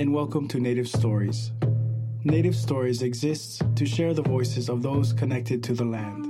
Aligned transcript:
and 0.00 0.14
welcome 0.14 0.48
to 0.48 0.58
Native 0.58 0.88
Stories. 0.88 1.52
Native 2.24 2.56
Stories 2.56 3.02
exists 3.02 3.60
to 3.76 3.84
share 3.84 4.14
the 4.14 4.22
voices 4.22 4.70
of 4.70 4.80
those 4.80 5.12
connected 5.12 5.62
to 5.64 5.74
the 5.74 5.84
land. 5.84 6.24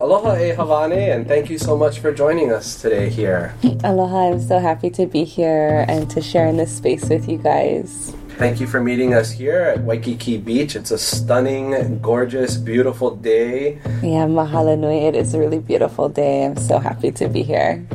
Aloha 0.00 0.34
e 0.34 0.50
Havane, 0.50 1.14
and 1.14 1.28
thank 1.28 1.48
you 1.48 1.56
so 1.56 1.76
much 1.76 2.00
for 2.00 2.10
joining 2.12 2.52
us 2.52 2.82
today 2.82 3.08
here. 3.08 3.54
Aloha, 3.84 4.32
I'm 4.32 4.40
so 4.40 4.58
happy 4.58 4.90
to 4.90 5.06
be 5.06 5.22
here 5.22 5.84
and 5.86 6.10
to 6.10 6.20
share 6.20 6.48
in 6.48 6.56
this 6.56 6.76
space 6.76 7.08
with 7.08 7.28
you 7.28 7.38
guys. 7.38 8.12
Thank 8.30 8.58
you 8.58 8.66
for 8.66 8.80
meeting 8.80 9.14
us 9.14 9.30
here 9.30 9.60
at 9.60 9.84
Waikiki 9.84 10.38
Beach. 10.38 10.74
It's 10.74 10.90
a 10.90 10.98
stunning, 10.98 12.00
gorgeous, 12.00 12.56
beautiful 12.56 13.14
day. 13.14 13.78
Yeah, 14.02 14.26
mahalo 14.26 14.76
nui. 14.76 15.06
It 15.06 15.14
is 15.14 15.32
a 15.34 15.38
really 15.38 15.60
beautiful 15.60 16.08
day. 16.08 16.44
I'm 16.44 16.56
so 16.56 16.80
happy 16.80 17.12
to 17.12 17.28
be 17.28 17.44
here. 17.44 17.86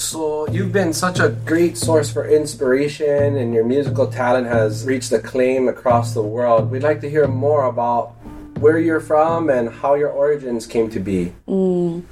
So, 0.00 0.48
you've 0.48 0.72
been 0.72 0.94
such 0.94 1.20
a 1.20 1.28
great 1.44 1.76
source 1.76 2.10
for 2.10 2.26
inspiration, 2.26 3.36
and 3.36 3.52
your 3.52 3.64
musical 3.66 4.06
talent 4.06 4.46
has 4.46 4.86
reached 4.86 5.12
acclaim 5.12 5.68
across 5.68 6.14
the 6.14 6.22
world. 6.22 6.70
We'd 6.70 6.82
like 6.82 7.02
to 7.02 7.10
hear 7.10 7.28
more 7.28 7.64
about 7.64 8.16
where 8.64 8.78
you're 8.78 9.04
from 9.04 9.50
and 9.50 9.68
how 9.68 9.96
your 9.96 10.08
origins 10.08 10.66
came 10.66 10.88
to 10.88 11.00
be. 11.00 11.34
Mm. 11.46 12.04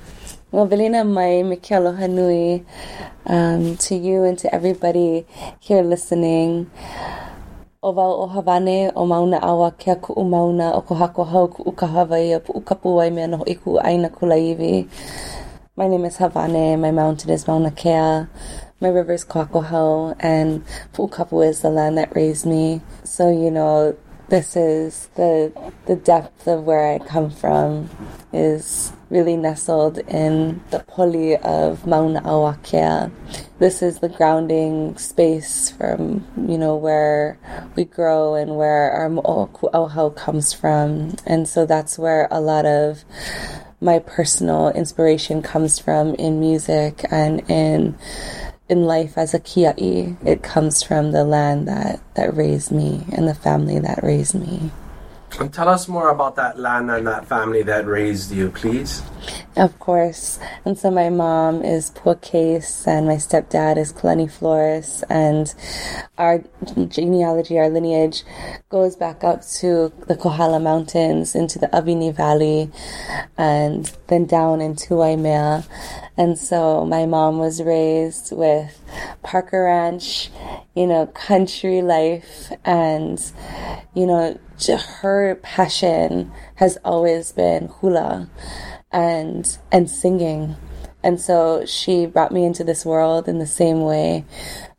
Hanui, 1.97 2.67
um, 3.25 3.77
to 3.79 3.95
you 3.95 4.23
and 4.23 4.39
to 4.39 4.55
everybody 4.55 5.25
here 5.59 5.81
listening. 5.81 6.71
O 7.83 7.93
wau 7.93 8.21
o 8.21 8.29
Havane 8.29 8.93
o 8.97 9.07
mauna 9.07 9.41
awa 9.41 9.73
kia 9.73 9.97
ku'u 9.97 10.29
mauna 10.29 10.75
o 10.75 10.83
ko 10.83 10.95
hako 10.95 11.25
hau 11.25 11.49
ku'u 11.49 11.75
ka 11.75 11.87
Hawaii 11.87 12.33
a 12.33 13.11
mea 13.11 13.27
no 13.29 13.45
iku 13.47 13.81
aina 13.81 14.11
kulaiwi. 14.11 14.89
My 15.79 15.87
name 15.87 16.05
is 16.05 16.17
Havane, 16.17 16.81
my 16.81 16.91
mountain 16.91 17.31
is 17.31 17.47
Mauna 17.47 17.71
Kea, 17.71 18.27
my 18.81 18.89
river 18.89 19.13
is 19.13 19.25
Kakohau, 19.25 20.17
and 20.19 20.65
Pu'ukapu 20.93 21.49
is 21.49 21.63
the 21.63 21.71
land 21.71 21.97
that 21.99 22.17
raised 22.17 22.47
me. 22.47 22.83
So, 23.05 23.31
you 23.31 23.53
know, 23.53 23.97
this 24.29 24.57
is 24.57 25.09
the 25.15 25.53
the 25.87 25.95
depth 25.95 26.49
of 26.49 26.65
where 26.65 26.95
I 26.95 26.99
come 26.99 27.31
from 27.31 27.91
is 28.33 28.93
really 29.09 29.37
nestled 29.37 29.99
in 29.99 30.65
the 30.73 30.81
poli 30.81 31.37
of 31.37 31.87
Mauna 31.87 32.23
Awakea. 32.23 33.13
This 33.59 33.83
is 33.83 33.99
the 33.99 34.09
grounding 34.09 34.97
space 34.99 35.71
from 35.71 36.25
you 36.37 36.57
know 36.57 36.77
where 36.77 37.39
we 37.75 37.85
grow 37.85 38.35
and 38.35 38.57
where 38.57 38.93
our 38.93 39.09
mo'oku'auhau 39.09 40.15
comes 40.15 40.53
from, 40.53 41.17
and 41.27 41.49
so 41.49 41.67
that's 41.67 41.99
where 41.99 42.29
a 42.31 42.41
lot 42.41 42.67
of 42.67 43.05
my 43.81 43.99
personal 43.99 44.71
inspiration 44.71 45.43
comes 45.43 45.79
from 45.79 46.15
in 46.15 46.39
music 46.41 47.05
and 47.11 47.49
in 47.51 47.97
in 48.69 48.85
life 48.85 49.17
as 49.17 49.35
a 49.35 49.41
kia'i, 49.41 50.17
it 50.27 50.43
comes 50.43 50.83
from 50.83 51.13
the 51.13 51.25
land 51.25 51.67
that, 51.67 52.01
that 52.15 52.37
raised 52.37 52.71
me 52.71 53.07
and 53.13 53.27
the 53.27 53.35
family 53.35 53.79
that 53.79 54.03
raised 54.03 54.35
me. 54.35 54.71
And 55.39 55.53
tell 55.53 55.69
us 55.69 55.87
more 55.87 56.11
about 56.11 56.37
that 56.37 56.59
land 56.59 56.91
and 56.91 57.07
that 57.07 57.27
family 57.27 57.63
that 57.63 57.87
raised 57.87 58.33
you, 58.33 58.51
please. 58.51 59.03
Of 59.57 59.79
course. 59.79 60.39
And 60.65 60.79
so 60.79 60.91
my 60.91 61.11
mom 61.11 61.63
is 61.63 61.93
Case 62.23 62.87
and 62.87 63.07
my 63.07 63.17
stepdad 63.17 63.77
is 63.77 63.93
Kalani 63.93 64.31
Flores 64.31 65.05
and 65.11 65.55
our 66.17 66.43
genealogy, 66.89 67.59
our 67.59 67.69
lineage 67.69 68.23
goes 68.71 68.97
back 68.97 69.23
up 69.23 69.45
to 69.61 69.93
the 70.07 70.17
Kohala 70.17 70.59
Mountains 70.59 71.35
into 71.35 71.59
the 71.59 71.69
Avini 71.69 72.15
Valley 72.15 72.71
and 73.37 73.93
then 74.07 74.27
down 74.27 74.61
into 74.61 74.95
Waimea. 74.95 75.65
And 76.17 76.39
so 76.39 76.85
my 76.85 77.07
mom 77.07 77.39
was 77.39 77.63
raised 77.63 78.33
with 78.33 78.81
Parker 79.23 79.65
Ranch, 79.65 80.31
you 80.75 80.87
know, 80.87 81.07
country 81.07 81.83
life 81.83 82.53
and, 82.65 83.21
you 83.95 84.07
know, 84.07 84.39
her 84.67 85.37
passion 85.37 86.33
has 86.57 86.79
always 86.85 87.33
been 87.33 87.69
hula 87.81 88.29
and 88.91 89.59
and 89.71 89.91
singing. 89.91 90.57
And 91.03 91.21
so 91.21 91.65
she 91.65 92.07
brought 92.07 92.33
me 92.33 92.45
into 92.45 92.65
this 92.65 92.85
world 92.85 93.29
in 93.29 93.39
the 93.39 93.47
same 93.47 93.83
way. 93.83 94.25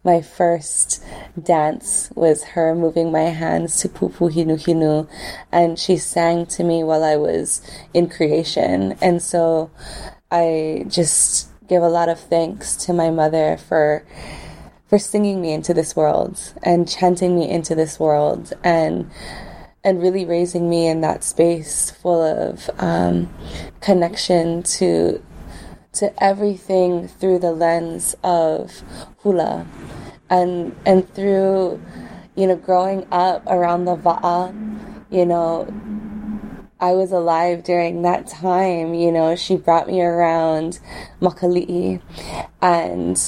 My 0.04 0.22
first 0.22 1.04
dance 1.42 2.12
was 2.14 2.44
her 2.44 2.76
moving 2.76 3.12
my 3.12 3.24
hands 3.24 3.82
to 3.82 3.90
Pupu 3.90 4.32
Hinu 4.32 4.56
Hinu, 4.56 5.10
and 5.52 5.80
she 5.80 5.98
sang 5.98 6.46
to 6.48 6.64
me 6.64 6.84
while 6.84 7.04
I 7.04 7.16
was 7.16 7.62
in 7.94 8.10
creation. 8.10 8.98
And 9.02 9.22
so 9.22 9.72
I 10.30 10.86
just 10.88 11.50
give 11.68 11.84
a 11.84 11.90
lot 11.90 12.10
of 12.10 12.20
thanks 12.20 12.76
to 12.76 12.94
my 12.94 13.10
mother 13.12 13.58
for 13.58 14.06
for 14.88 14.98
singing 14.98 15.40
me 15.40 15.54
into 15.54 15.74
this 15.74 15.96
world 15.96 16.54
and 16.64 16.90
chanting 16.90 17.38
me 17.38 17.48
into 17.48 17.76
this 17.76 18.00
world 18.00 18.52
and 18.64 19.10
and 19.90 20.04
really 20.04 20.24
raising 20.24 20.70
me 20.70 20.86
in 20.86 21.02
that 21.02 21.24
space 21.24 21.90
full 21.90 22.22
of 22.22 22.70
um, 22.78 23.28
connection 23.82 24.62
to 24.62 25.20
to 25.92 26.24
everything 26.24 27.08
through 27.08 27.40
the 27.40 27.52
lens 27.52 28.16
of 28.24 28.84
hula. 29.24 29.66
And 30.30 30.76
and 30.86 31.12
through 31.16 31.82
you 32.36 32.46
know 32.46 32.56
growing 32.56 33.08
up 33.12 33.44
around 33.48 33.86
the 33.86 33.96
va'a 33.96 34.54
you 35.10 35.26
know 35.26 35.68
I 36.80 36.92
was 36.92 37.12
alive 37.12 37.64
during 37.64 38.04
that 38.04 38.28
time 38.28 38.94
you 38.94 39.12
know 39.12 39.36
she 39.36 39.58
brought 39.58 39.88
me 39.88 40.04
around 40.04 40.80
makali'i. 41.20 42.00
And 42.62 43.20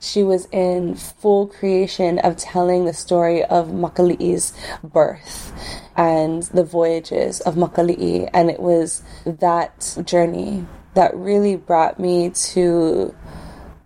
she 0.00 0.22
was 0.22 0.46
in 0.52 0.94
full 0.94 1.46
creation 1.46 2.18
of 2.20 2.36
telling 2.36 2.84
the 2.84 2.92
story 2.92 3.44
of 3.44 3.68
Makali'i's 3.68 4.52
birth 4.82 5.52
and 5.96 6.44
the 6.44 6.64
voyages 6.64 7.40
of 7.40 7.56
Makali'i. 7.56 8.30
And 8.32 8.50
it 8.50 8.60
was 8.60 9.02
that 9.24 9.96
journey 10.04 10.66
that 10.94 11.14
really 11.16 11.56
brought 11.56 11.98
me 11.98 12.30
to 12.30 13.14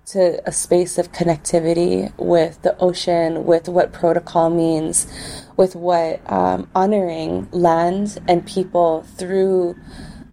to 0.05 0.47
a 0.47 0.53
space 0.53 0.99
of 0.99 1.11
connectivity 1.13 2.13
with 2.19 2.61
the 2.63 2.77
ocean, 2.79 3.47
with 3.47 3.67
what 3.67 3.95
protocol 3.95 4.51
means, 4.51 5.07
with 5.57 5.75
what 5.75 6.21
um, 6.31 6.69
honoring 6.75 7.49
land 7.51 8.19
and 8.29 8.47
people 8.47 9.05
through 9.17 9.75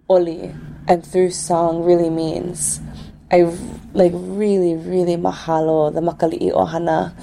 oli 0.09 0.53
and 0.88 1.06
through 1.06 1.31
song 1.31 1.84
really 1.84 2.09
means. 2.09 2.81
I 3.31 3.44
like 3.94 4.12
really, 4.16 4.75
really 4.75 5.16
mahalo 5.16 5.94
the 5.94 6.01
Makali'i 6.01 6.51
Ohana 6.51 7.13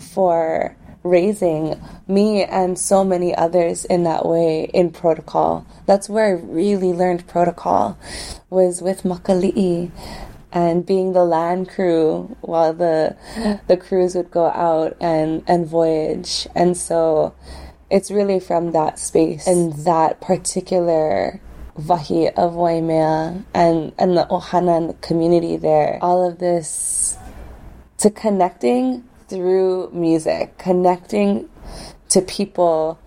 for 0.00 0.76
raising 1.02 1.80
me 2.06 2.44
and 2.44 2.78
so 2.78 3.04
many 3.04 3.34
others 3.34 3.84
in 3.84 4.04
that 4.04 4.26
way 4.26 4.70
in 4.74 4.90
protocol. 4.90 5.66
That's 5.86 6.08
where 6.08 6.26
I 6.26 6.40
really 6.40 6.92
learned 6.92 7.26
protocol 7.26 7.98
was 8.48 8.82
with 8.82 9.02
Makali'i 9.02 9.90
and 10.52 10.84
being 10.84 11.12
the 11.12 11.24
land 11.24 11.68
crew 11.68 12.36
while 12.40 12.72
the 12.72 13.16
the 13.66 13.76
crews 13.76 14.14
would 14.14 14.30
go 14.30 14.46
out 14.46 14.96
and 15.00 15.42
and 15.46 15.66
voyage. 15.66 16.48
And 16.54 16.76
so 16.76 17.34
it's 17.90 18.10
really 18.10 18.40
from 18.40 18.72
that 18.72 18.98
space 18.98 19.46
and 19.46 19.72
that 19.84 20.20
particular 20.20 21.40
Vahi 21.80 22.32
of 22.34 22.54
Waimea 22.54 23.44
and, 23.54 23.92
and 23.98 24.16
the 24.16 24.26
Ohana 24.30 25.00
community 25.00 25.56
there. 25.56 25.98
All 26.02 26.28
of 26.28 26.38
this 26.38 27.16
to 27.98 28.10
connecting 28.10 29.04
through 29.28 29.90
music, 29.92 30.58
connecting 30.58 31.48
to 32.08 32.22
people 32.22 32.98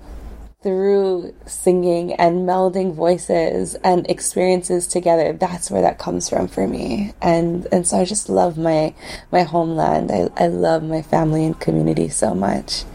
through 0.62 1.36
singing 1.46 2.14
and 2.14 2.48
melding 2.48 2.94
voices 2.94 3.76
and 3.84 4.10
experiences 4.10 4.88
together. 4.88 5.34
That's 5.34 5.70
where 5.70 5.82
that 5.82 6.00
comes 6.00 6.30
from 6.30 6.48
for 6.48 6.68
me. 6.68 7.14
And 7.22 7.68
and 7.72 7.86
so 7.86 8.00
i 8.00 8.06
just 8.06 8.30
love 8.30 8.58
my 8.58 8.94
my 9.32 9.44
homeland. 9.44 10.12
I, 10.12 10.30
I 10.38 10.48
love 10.48 10.84
my 10.84 11.02
family 11.02 11.46
and 11.46 11.60
community 11.60 12.08
so 12.08 12.34
much 12.34 12.86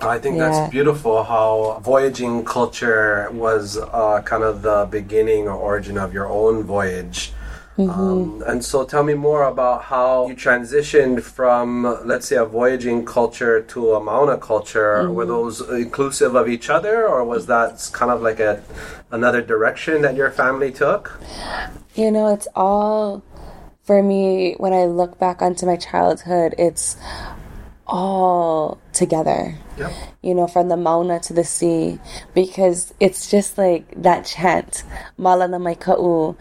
I 0.00 0.18
think 0.18 0.36
yeah. 0.36 0.50
that's 0.50 0.70
beautiful 0.70 1.22
how 1.24 1.80
voyaging 1.82 2.44
culture 2.44 3.28
was 3.32 3.78
uh, 3.78 4.22
kind 4.22 4.42
of 4.42 4.62
the 4.62 4.86
beginning 4.90 5.48
or 5.48 5.54
origin 5.54 5.96
of 5.96 6.12
your 6.12 6.28
own 6.28 6.64
voyage. 6.64 7.32
Mm-hmm. 7.78 8.00
Um, 8.00 8.42
and 8.46 8.64
so 8.64 8.84
tell 8.84 9.02
me 9.02 9.12
more 9.12 9.44
about 9.44 9.84
how 9.84 10.28
you 10.28 10.34
transitioned 10.34 11.22
from, 11.22 11.82
let's 12.06 12.26
say, 12.26 12.36
a 12.36 12.44
voyaging 12.44 13.04
culture 13.04 13.60
to 13.62 13.92
a 13.92 14.00
Mauna 14.00 14.38
culture. 14.38 15.02
Mm-hmm. 15.02 15.14
Were 15.14 15.26
those 15.26 15.60
inclusive 15.60 16.34
of 16.34 16.48
each 16.48 16.70
other, 16.70 17.06
or 17.06 17.22
was 17.24 17.46
that 17.46 17.88
kind 17.92 18.10
of 18.10 18.22
like 18.22 18.40
a 18.40 18.62
another 19.10 19.42
direction 19.42 20.00
that 20.02 20.14
your 20.14 20.30
family 20.30 20.72
took? 20.72 21.20
You 21.94 22.10
know, 22.10 22.32
it's 22.32 22.48
all 22.54 23.22
for 23.84 24.02
me 24.02 24.54
when 24.56 24.72
I 24.72 24.86
look 24.86 25.18
back 25.18 25.42
onto 25.42 25.66
my 25.66 25.76
childhood. 25.76 26.54
It's 26.58 26.96
all 27.86 28.78
together. 28.92 29.54
Yep. 29.78 29.92
You 30.22 30.34
know, 30.34 30.46
from 30.46 30.68
the 30.68 30.76
Mauna 30.76 31.20
to 31.20 31.32
the 31.32 31.44
sea, 31.44 31.98
because 32.34 32.92
it's 33.00 33.30
just 33.30 33.58
like 33.58 34.02
that 34.02 34.26
chant, 34.26 34.82
Malana 35.18 35.60
Mai 35.60 35.74
Ka'u, 35.74 36.36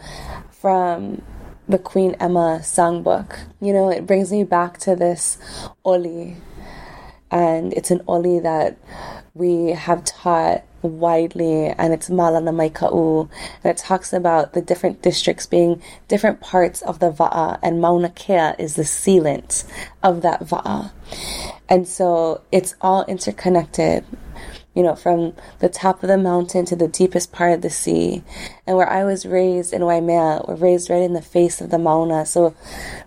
from 0.50 1.22
the 1.68 1.80
Queen 1.80 2.16
Emma 2.20 2.60
songbook. 2.62 3.40
You 3.62 3.74
know, 3.74 3.90
it 3.90 4.06
brings 4.06 4.32
me 4.32 4.44
back 4.44 4.78
to 4.80 4.96
this 4.96 5.38
oli. 5.84 6.38
And 7.36 7.74
it's 7.74 7.92
an 7.92 8.02
oli 8.08 8.40
that 8.40 8.78
we 9.34 9.72
have 9.72 10.06
taught 10.06 10.64
widely 10.82 11.66
and 11.66 11.94
it's 11.94 12.10
Malana 12.10 12.56
Maika'u 12.56 13.30
and 13.62 13.72
it 13.72 13.76
talks 13.76 14.14
about 14.14 14.54
the 14.54 14.62
different 14.62 15.02
districts 15.02 15.46
being 15.46 15.82
different 16.08 16.40
parts 16.40 16.82
of 16.84 17.00
the 17.00 17.12
Va'a 17.12 17.60
and 17.62 17.82
Mauna 17.82 18.08
Kea 18.08 18.54
is 18.58 18.76
the 18.76 18.84
sealant 18.84 19.66
of 20.02 20.22
that 20.22 20.44
Va'a. 20.46 20.94
And 21.68 21.86
so 21.86 22.42
it's 22.54 22.74
all 22.80 23.04
interconnected 23.04 24.06
you 24.74 24.84
know, 24.84 24.96
from 24.96 25.34
the 25.60 25.70
top 25.70 26.04
of 26.04 26.08
the 26.08 26.18
mountain 26.18 26.64
to 26.66 26.76
the 26.78 26.88
deepest 26.88 27.34
part 27.34 27.54
of 27.54 27.62
the 27.62 27.70
sea. 27.70 28.24
And 28.66 28.78
where 28.78 28.90
I 28.90 29.04
was 29.06 29.26
raised 29.26 29.74
in 29.74 29.86
Waimea, 29.86 30.46
we're 30.48 30.56
raised 30.56 30.90
right 30.90 31.02
in 31.02 31.14
the 31.14 31.22
face 31.22 31.62
of 31.62 31.70
the 31.70 31.78
Mauna. 31.78 32.26
So 32.26 32.56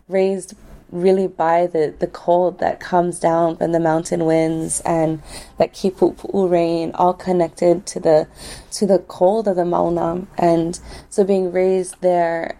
raised 0.09 0.55
really 0.91 1.27
by 1.27 1.67
the, 1.67 1.95
the 1.99 2.07
cold 2.07 2.59
that 2.61 2.81
comes 2.81 3.19
down 3.19 3.57
from 3.57 3.73
the 3.73 3.81
mountain 3.81 4.25
winds 4.25 4.81
and 4.81 5.23
that 5.59 5.73
kipupu 5.73 6.51
rain, 6.51 6.93
all 6.95 7.13
connected 7.13 7.87
to 7.87 8.01
the 8.01 8.27
to 8.71 8.87
the 8.87 8.99
cold 9.01 9.49
of 9.49 9.57
the 9.57 9.65
Mauna. 9.65 10.27
And 10.37 10.79
so 11.11 11.25
being 11.25 11.53
raised 11.53 12.01
there 12.01 12.57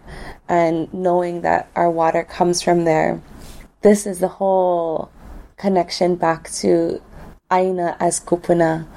and 0.47 0.93
knowing 0.93 1.41
that 1.41 1.69
our 1.75 1.89
water 1.89 2.23
comes 2.23 2.61
from 2.61 2.85
there, 2.85 3.21
this 3.81 4.05
is 4.05 4.19
the 4.19 4.27
whole 4.27 5.11
connection 5.57 6.15
back 6.15 6.49
to 6.51 7.01
Aina 7.51 7.97
as 7.99 8.19
kupuna 8.19 8.87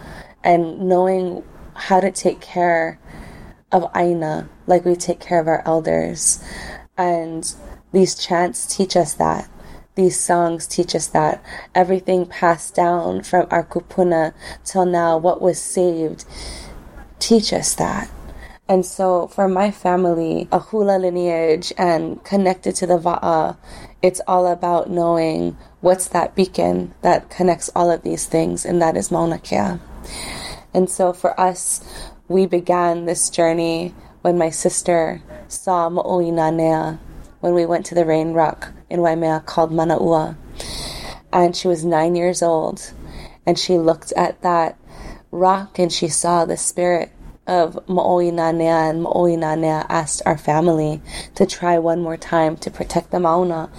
and 0.44 0.80
knowing 0.80 1.42
how 1.74 2.00
to 2.00 2.10
take 2.10 2.40
care 2.40 2.98
of 3.70 3.90
Aina 3.96 4.48
like 4.66 4.84
we 4.84 4.94
take 4.94 5.20
care 5.20 5.40
of 5.40 5.48
our 5.48 5.62
elders. 5.66 6.44
And 6.96 7.52
these 7.92 8.14
chants 8.14 8.66
teach 8.66 8.96
us 8.96 9.14
that. 9.14 9.48
These 9.94 10.18
songs 10.18 10.66
teach 10.66 10.94
us 10.94 11.06
that. 11.08 11.44
Everything 11.74 12.24
passed 12.24 12.74
down 12.74 13.22
from 13.22 13.46
our 13.50 13.64
kupuna 13.64 14.32
till 14.64 14.86
now, 14.86 15.18
what 15.18 15.42
was 15.42 15.60
saved, 15.60 16.24
teach 17.18 17.52
us 17.52 17.74
that. 17.74 18.10
And 18.68 18.86
so 18.86 19.26
for 19.26 19.48
my 19.48 19.70
family, 19.70 20.48
a 20.50 20.58
hula 20.58 20.98
lineage 20.98 21.74
and 21.76 22.24
connected 22.24 22.74
to 22.76 22.86
the 22.86 22.98
va'a, 22.98 23.58
it's 24.00 24.22
all 24.26 24.46
about 24.46 24.88
knowing 24.88 25.58
what's 25.82 26.08
that 26.08 26.34
beacon 26.34 26.94
that 27.02 27.28
connects 27.28 27.68
all 27.76 27.90
of 27.90 28.02
these 28.02 28.24
things, 28.24 28.64
and 28.64 28.80
that 28.80 28.96
is 28.96 29.10
Mauna 29.10 29.38
Kea. 29.38 29.78
And 30.72 30.88
so 30.88 31.12
for 31.12 31.38
us, 31.38 31.84
we 32.28 32.46
began 32.46 33.04
this 33.04 33.28
journey 33.28 33.94
when 34.22 34.38
my 34.38 34.48
sister 34.48 35.20
saw 35.48 35.90
Mo'oinanea 35.90 36.98
when 37.42 37.54
we 37.54 37.66
went 37.66 37.84
to 37.84 37.94
the 37.96 38.04
rain 38.04 38.32
rock 38.32 38.72
in 38.88 39.00
Waimea 39.00 39.42
called 39.44 39.72
Manaua. 39.72 40.36
And 41.32 41.56
she 41.56 41.66
was 41.66 41.84
nine 41.84 42.14
years 42.14 42.40
old. 42.40 42.92
And 43.44 43.58
she 43.58 43.78
looked 43.78 44.12
at 44.12 44.40
that 44.42 44.78
rock 45.32 45.76
and 45.80 45.92
she 45.92 46.06
saw 46.06 46.44
the 46.44 46.56
spirit 46.56 47.10
of 47.48 47.76
Mo'oinanea. 47.88 48.90
And 48.90 49.02
Mo'oinanea 49.02 49.86
asked 49.88 50.22
our 50.24 50.38
family 50.38 51.02
to 51.34 51.44
try 51.44 51.80
one 51.80 52.00
more 52.00 52.16
time 52.16 52.56
to 52.58 52.70
protect 52.70 53.10
the 53.10 53.18
Mauna 53.18 53.70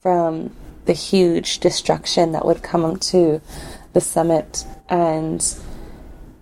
from 0.00 0.56
the 0.86 0.94
huge 0.94 1.58
destruction 1.58 2.32
that 2.32 2.46
would 2.46 2.62
come 2.62 2.98
to 2.98 3.42
the 3.92 4.00
summit. 4.00 4.64
And 4.88 5.46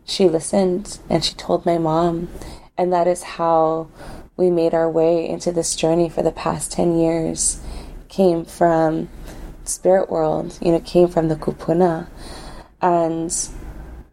she 0.05 0.29
listened 0.29 1.01
and 1.11 1.25
she 1.25 1.35
told 1.35 1.67
my 1.67 1.79
mom. 1.79 2.29
And 2.79 2.93
that 2.93 3.09
is 3.09 3.25
how 3.25 3.89
we 4.37 4.51
made 4.51 4.75
our 4.75 4.91
way 4.91 5.29
into 5.29 5.53
this 5.53 5.77
journey 5.77 6.09
for 6.09 6.23
the 6.23 6.33
past 6.33 6.73
10 6.73 6.99
years. 6.99 7.61
Came 8.09 8.45
from 8.45 9.09
spirit 9.65 10.11
world, 10.11 10.59
you 10.61 10.73
know, 10.73 10.81
came 10.81 11.09
from 11.09 11.29
the 11.29 11.37
kupuna. 11.37 12.09
And 12.81 13.35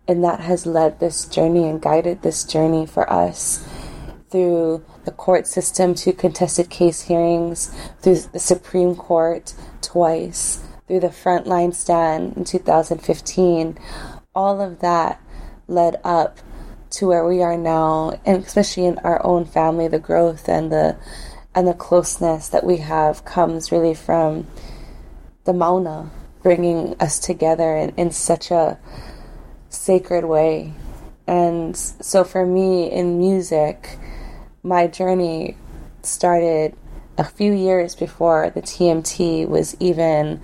and 0.07 0.23
that 0.23 0.39
has 0.41 0.65
led 0.65 0.99
this 0.99 1.25
journey 1.25 1.67
and 1.67 1.81
guided 1.81 2.21
this 2.21 2.43
journey 2.43 2.85
for 2.85 3.09
us 3.11 3.65
through 4.29 4.83
the 5.05 5.11
court 5.11 5.45
system, 5.45 5.93
to 5.95 6.13
contested 6.13 6.69
case 6.69 7.01
hearings, 7.03 7.73
through 8.01 8.19
the 8.33 8.39
Supreme 8.39 8.95
Court 8.95 9.53
twice, 9.81 10.63
through 10.87 11.01
the 11.01 11.07
frontline 11.07 11.73
stand 11.73 12.37
in 12.37 12.45
2015. 12.45 13.77
All 14.33 14.61
of 14.61 14.79
that 14.79 15.21
led 15.67 15.99
up 16.03 16.39
to 16.91 17.07
where 17.07 17.25
we 17.25 17.41
are 17.41 17.57
now, 17.57 18.19
and 18.25 18.43
especially 18.43 18.85
in 18.85 18.99
our 18.99 19.25
own 19.25 19.45
family, 19.45 19.87
the 19.87 19.99
growth 19.99 20.47
and 20.47 20.71
the 20.71 20.97
and 21.53 21.67
the 21.67 21.73
closeness 21.73 22.47
that 22.49 22.63
we 22.63 22.77
have 22.77 23.25
comes 23.25 23.71
really 23.71 23.93
from 23.93 24.47
the 25.43 25.53
Mauna 25.53 26.09
bringing 26.41 26.95
us 26.99 27.19
together 27.19 27.75
in, 27.75 27.89
in 27.97 28.11
such 28.11 28.51
a 28.51 28.79
sacred 29.69 30.25
way. 30.25 30.73
And 31.27 31.75
so 31.77 32.23
for 32.23 32.45
me 32.45 32.91
in 32.91 33.17
music, 33.17 33.97
my 34.63 34.87
journey 34.87 35.55
started 36.03 36.75
a 37.17 37.23
few 37.23 37.53
years 37.53 37.95
before 37.95 38.49
the 38.49 38.61
TMT 38.61 39.47
was 39.47 39.75
even 39.79 40.41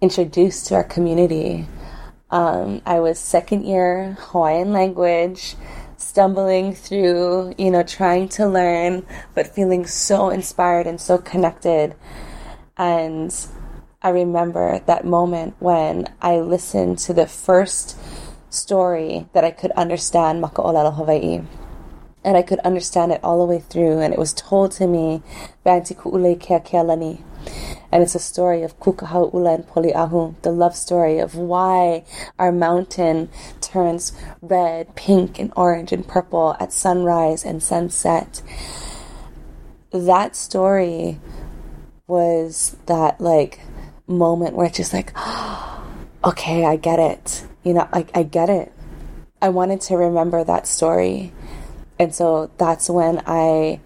introduced 0.00 0.66
to 0.66 0.74
our 0.74 0.84
community. 0.84 1.66
Um, 2.30 2.80
I 2.86 3.00
was 3.00 3.18
second 3.18 3.64
year 3.64 4.16
Hawaiian 4.20 4.72
language, 4.72 5.56
stumbling 5.96 6.74
through, 6.74 7.54
you 7.58 7.70
know, 7.70 7.82
trying 7.82 8.28
to 8.30 8.46
learn, 8.46 9.04
but 9.34 9.48
feeling 9.48 9.86
so 9.86 10.30
inspired 10.30 10.86
and 10.86 11.00
so 11.00 11.18
connected. 11.18 11.94
And 12.76 13.34
I 14.00 14.10
remember 14.10 14.80
that 14.86 15.04
moment 15.04 15.56
when 15.58 16.06
I 16.22 16.38
listened 16.38 16.98
to 17.00 17.12
the 17.12 17.26
first 17.26 17.98
story 18.48 19.28
that 19.32 19.44
I 19.44 19.50
could 19.50 19.72
understand, 19.72 20.42
Maka'olelo 20.42 20.94
Hawaii. 20.94 21.42
And 22.22 22.36
I 22.36 22.42
could 22.42 22.60
understand 22.60 23.12
it 23.12 23.24
all 23.24 23.38
the 23.38 23.52
way 23.52 23.60
through, 23.60 24.00
and 24.00 24.12
it 24.12 24.18
was 24.18 24.34
told 24.34 24.72
to 24.72 24.86
me, 24.86 25.22
Banti 25.64 25.94
Ku'ulei 25.94 26.38
Keakealani 26.38 27.22
and 27.92 28.02
it's 28.02 28.14
a 28.14 28.20
story 28.20 28.62
of 28.62 28.78
Kukahau'ula 28.78 29.54
and 29.54 29.66
Poli'ahu, 29.66 30.34
the 30.42 30.52
love 30.52 30.76
story 30.76 31.18
of 31.18 31.34
why 31.34 32.04
our 32.38 32.52
mountain 32.52 33.28
turns 33.60 34.12
red, 34.40 34.94
pink, 34.94 35.38
and 35.38 35.52
orange 35.56 35.92
and 35.92 36.06
purple 36.06 36.56
at 36.60 36.72
sunrise 36.72 37.44
and 37.44 37.62
sunset. 37.62 38.42
That 39.90 40.36
story 40.36 41.18
was 42.06 42.76
that 42.86 43.20
like 43.20 43.60
moment 44.06 44.54
where 44.54 44.66
it's 44.66 44.76
just 44.76 44.92
like, 44.92 45.12
okay, 46.24 46.64
I 46.64 46.76
get 46.76 47.00
it. 47.00 47.44
You 47.64 47.74
know, 47.74 47.88
I, 47.92 48.06
I 48.14 48.22
get 48.22 48.50
it. 48.50 48.72
I 49.42 49.48
wanted 49.48 49.80
to 49.82 49.96
remember 49.96 50.44
that 50.44 50.66
story. 50.66 51.32
And 51.98 52.14
so 52.14 52.50
that's 52.56 52.88
when 52.88 53.22
I 53.26 53.80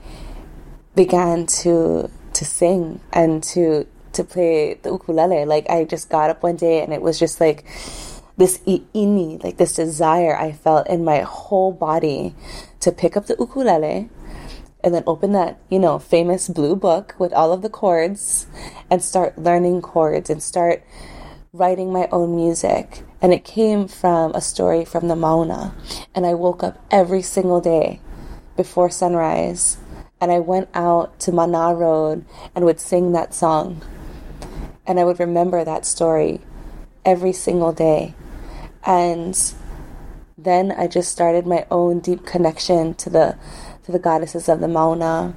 began 0.95 1.47
to 1.47 2.11
to 2.35 2.45
sing 2.45 3.01
and 3.13 3.43
to 3.43 3.87
to 4.15 4.25
play 4.25 4.75
the 4.75 4.91
ukulele. 4.91 5.45
Like 5.45 5.69
I 5.69 5.85
just 5.85 6.09
got 6.09 6.31
up 6.31 6.43
one 6.43 6.57
day 6.57 6.83
and 6.83 6.93
it 6.93 7.03
was 7.03 7.19
just 7.19 7.41
like 7.41 7.65
this 8.37 8.59
ini, 8.67 9.43
like 9.45 9.59
this 9.59 9.75
desire 9.75 10.37
I 10.37 10.53
felt 10.53 10.89
in 10.89 11.05
my 11.05 11.21
whole 11.21 11.73
body 11.73 12.35
to 12.81 12.91
pick 12.91 13.17
up 13.17 13.27
the 13.27 13.37
ukulele 13.39 14.11
and 14.83 14.95
then 14.95 15.05
open 15.07 15.33
that, 15.33 15.59
you 15.71 15.79
know, 15.79 15.99
famous 15.99 16.49
blue 16.49 16.77
book 16.77 17.15
with 17.19 17.33
all 17.33 17.53
of 17.53 17.63
the 17.63 17.71
chords 17.71 18.47
and 18.91 19.03
start 19.03 19.39
learning 19.39 19.81
chords 19.81 20.29
and 20.29 20.43
start 20.43 20.85
writing 21.53 21.93
my 21.93 22.09
own 22.11 22.37
music. 22.37 23.03
And 23.23 23.33
it 23.33 23.45
came 23.45 23.89
from 23.89 24.33
a 24.33 24.41
story 24.43 24.85
from 24.85 25.09
the 25.09 25.17
Mauna. 25.17 25.75
And 26.15 26.27
I 26.27 26.35
woke 26.35 26.63
up 26.63 26.85
every 26.91 27.23
single 27.23 27.61
day 27.61 28.01
before 28.57 28.91
sunrise 28.91 29.79
and 30.21 30.31
I 30.31 30.41
went 30.41 30.69
out 30.75 31.19
to 31.21 31.33
Mana 31.33 31.75
Road 31.75 32.25
and 32.55 32.65
would 32.65 32.81
sing 32.81 33.13
that 33.13 33.35
song. 33.35 33.83
And 34.87 35.01
I 35.01 35.05
would 35.05 35.21
remember 35.21 35.65
that 35.65 35.87
story 35.87 36.41
every 37.05 37.33
single 37.33 37.73
day. 37.73 38.15
And 38.85 39.39
then 40.37 40.73
I 40.73 40.87
just 40.87 41.11
started 41.11 41.47
my 41.47 41.67
own 41.71 42.01
deep 42.01 42.27
connection 42.27 42.95
to 42.95 43.11
the 43.11 43.39
to 43.85 43.93
the 43.93 43.99
goddesses 43.99 44.49
of 44.49 44.61
the 44.61 44.69
Mauna. 44.69 45.35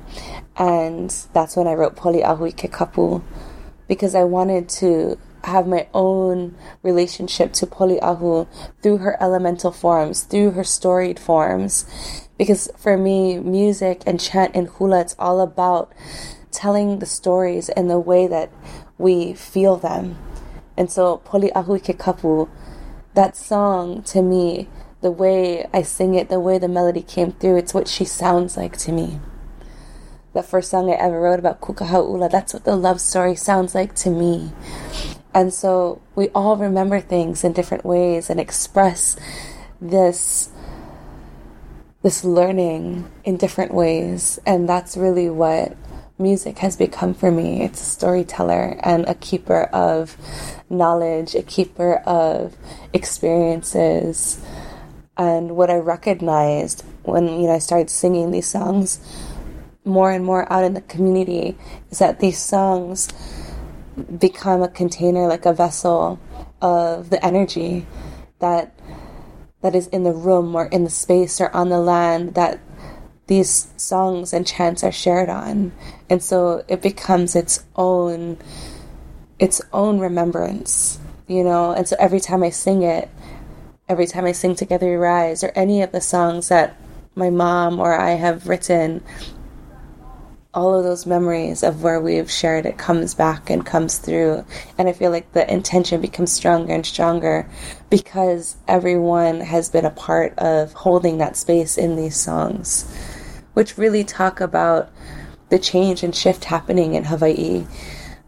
And 0.56 1.10
that's 1.34 1.56
when 1.56 1.68
I 1.68 1.74
wrote 1.74 1.96
Poli'ahui 1.96 2.54
Ke 2.54 2.72
Kapu 2.72 3.22
because 3.88 4.16
I 4.16 4.24
wanted 4.24 4.70
to 4.70 5.18
have 5.44 5.68
my 5.68 5.88
own 5.94 6.56
relationship 6.84 7.54
to 7.54 7.66
Poli'ahu 7.66 8.48
through 8.82 8.98
her 8.98 9.22
elemental 9.22 9.72
forms, 9.72 10.24
through 10.24 10.51
her 10.51 10.63
storied 10.63 11.20
forms. 11.20 11.86
Because 12.38 12.70
for 12.77 12.98
me, 12.98 13.39
music 13.39 14.04
and 14.06 14.20
chant 14.20 14.56
and 14.56 14.68
hula, 14.68 15.01
it's 15.01 15.16
all 15.18 15.42
about 15.42 15.92
telling 16.58 16.98
the 17.00 17.06
stories 17.06 17.70
in 17.70 17.88
the 17.88 18.00
way 18.00 18.26
that 18.26 18.50
we 18.98 19.34
feel 19.34 19.78
them. 19.78 20.18
And 20.76 20.92
so, 20.92 21.22
Poli'ahu 21.30 21.78
Ke 21.86 21.94
Kapu, 21.98 22.50
that 23.14 23.38
song 23.38 24.02
to 24.14 24.22
me, 24.22 24.68
the 25.02 25.12
way 25.12 25.68
I 25.74 25.84
sing 25.84 26.16
it, 26.16 26.30
the 26.30 26.40
way 26.40 26.58
the 26.58 26.68
melody 26.68 27.04
came 27.04 27.32
through, 27.32 27.58
it's 27.58 27.74
what 27.74 27.88
she 27.88 28.06
sounds 28.06 28.58
like 28.58 28.76
to 28.86 28.92
me. 28.92 29.20
the 30.34 30.44
first 30.44 30.70
song 30.70 30.90
I 30.90 30.94
ever 30.94 31.20
wrote 31.20 31.40
about 31.40 31.62
Kukahau'ula, 31.62 32.30
that's 32.30 32.54
what 32.54 32.64
the 32.64 32.76
love 32.76 33.02
story 33.02 33.36
sounds 33.36 33.74
like 33.74 33.96
to 33.96 34.12
me. 34.12 34.52
And 35.34 35.52
so 35.54 36.02
we 36.16 36.30
all 36.30 36.58
remember 36.58 37.00
things 37.00 37.44
in 37.44 37.54
different 37.54 37.86
ways 37.86 38.30
and 38.30 38.40
express 38.40 39.18
this 39.82 40.50
this 42.04 42.24
learning 42.24 43.10
in 43.24 43.38
different 43.38 43.74
ways. 43.74 44.40
And 44.46 44.70
that's 44.70 44.96
really 44.96 45.30
what 45.30 45.76
music 46.20 46.60
has 46.60 46.76
become 46.76 47.14
for 47.14 47.32
me. 47.32 47.62
It's 47.62 47.82
a 47.82 47.86
storyteller 47.86 48.80
and 48.82 49.08
a 49.08 49.16
keeper 49.16 49.64
of 49.66 50.18
knowledge, 50.70 51.36
a 51.36 51.44
keeper 51.44 51.98
of 52.06 52.56
experiences. 52.94 54.42
And 55.18 55.56
what 55.56 55.70
I 55.70 55.76
recognized 55.76 56.84
when 57.04 57.28
you 57.28 57.48
know 57.48 57.54
I 57.54 57.60
started 57.60 57.90
singing 57.90 58.32
these 58.32 58.48
songs 58.48 59.00
more 59.86 60.12
and 60.12 60.26
more 60.26 60.52
out 60.52 60.64
in 60.64 60.74
the 60.74 60.82
community 60.82 61.58
is 61.90 62.00
that 62.00 62.20
these 62.20 62.38
songs 62.38 63.08
become 64.20 64.62
a 64.62 64.68
container 64.68 65.28
like 65.28 65.46
a 65.46 65.54
vessel 65.54 66.20
of 66.62 67.10
the 67.10 67.24
energy 67.26 67.86
that 68.40 68.78
that 69.62 69.74
is 69.74 69.88
in 69.88 70.04
the 70.04 70.12
room 70.12 70.56
or 70.56 70.66
in 70.68 70.84
the 70.84 70.90
space 70.90 71.42
or 71.42 71.50
on 71.56 71.70
the 71.70 71.80
land 71.80 72.36
that 72.36 72.60
these 73.28 73.70
songs 73.76 74.34
and 74.34 74.46
chants 74.46 74.84
are 74.84 74.92
shared 74.92 75.30
on 75.30 75.72
and 76.10 76.24
so 76.24 76.64
it 76.68 76.82
becomes 76.82 77.36
its 77.36 77.64
own 77.76 78.38
its 79.40 79.62
own 79.74 80.00
remembrance 80.00 81.00
you 81.28 81.44
know 81.44 81.72
and 81.72 81.88
so 81.88 81.96
every 82.00 82.20
time 82.20 82.44
i 82.44 82.50
sing 82.50 82.84
it 82.84 83.10
every 83.88 84.06
time 84.06 84.26
i 84.26 84.32
sing 84.32 84.56
together 84.56 84.90
we 84.90 84.96
rise 84.96 85.44
or 85.44 85.52
any 85.56 85.82
of 85.82 85.92
the 85.92 86.02
songs 86.02 86.50
that 86.50 86.76
my 87.16 87.30
mom 87.30 87.80
or 87.80 87.94
i 87.94 88.12
have 88.12 88.48
written 88.48 89.04
all 90.58 90.74
of 90.74 90.84
those 90.84 91.06
memories 91.06 91.62
of 91.62 91.84
where 91.84 92.02
we've 92.02 92.32
shared 92.32 92.66
it 92.66 92.80
comes 92.80 93.14
back 93.14 93.52
and 93.52 93.64
comes 93.64 94.00
through. 94.00 94.44
And 94.76 94.90
I 94.90 94.94
feel 94.94 95.12
like 95.12 95.32
the 95.34 95.52
intention 95.54 96.02
becomes 96.02 96.32
stronger 96.32 96.74
and 96.74 96.84
stronger 96.84 97.48
because 97.92 98.56
everyone 98.68 99.42
has 99.42 99.70
been 99.70 99.86
a 99.86 99.92
part 99.92 100.36
of 100.40 100.74
holding 100.74 101.20
that 101.20 101.38
space 101.38 101.78
in 101.78 101.96
these 101.96 102.16
songs, 102.16 102.92
which 103.54 103.78
really 103.78 104.04
talk 104.04 104.42
about 104.42 104.90
the 105.50 105.60
change 105.60 106.04
and 106.04 106.16
shift 106.16 106.46
happening 106.46 106.96
in 106.96 107.06
Hawaii. 107.06 107.66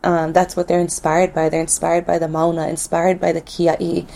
Um, 0.03 0.33
that's 0.33 0.55
what 0.55 0.67
they're 0.67 0.79
inspired 0.79 1.33
by. 1.33 1.49
They're 1.49 1.61
inspired 1.61 2.05
by 2.05 2.19
the 2.19 2.27
Mauna, 2.27 2.67
inspired 2.67 3.19
by 3.19 3.31
the 3.31 3.41
Kia'i, 3.41 4.07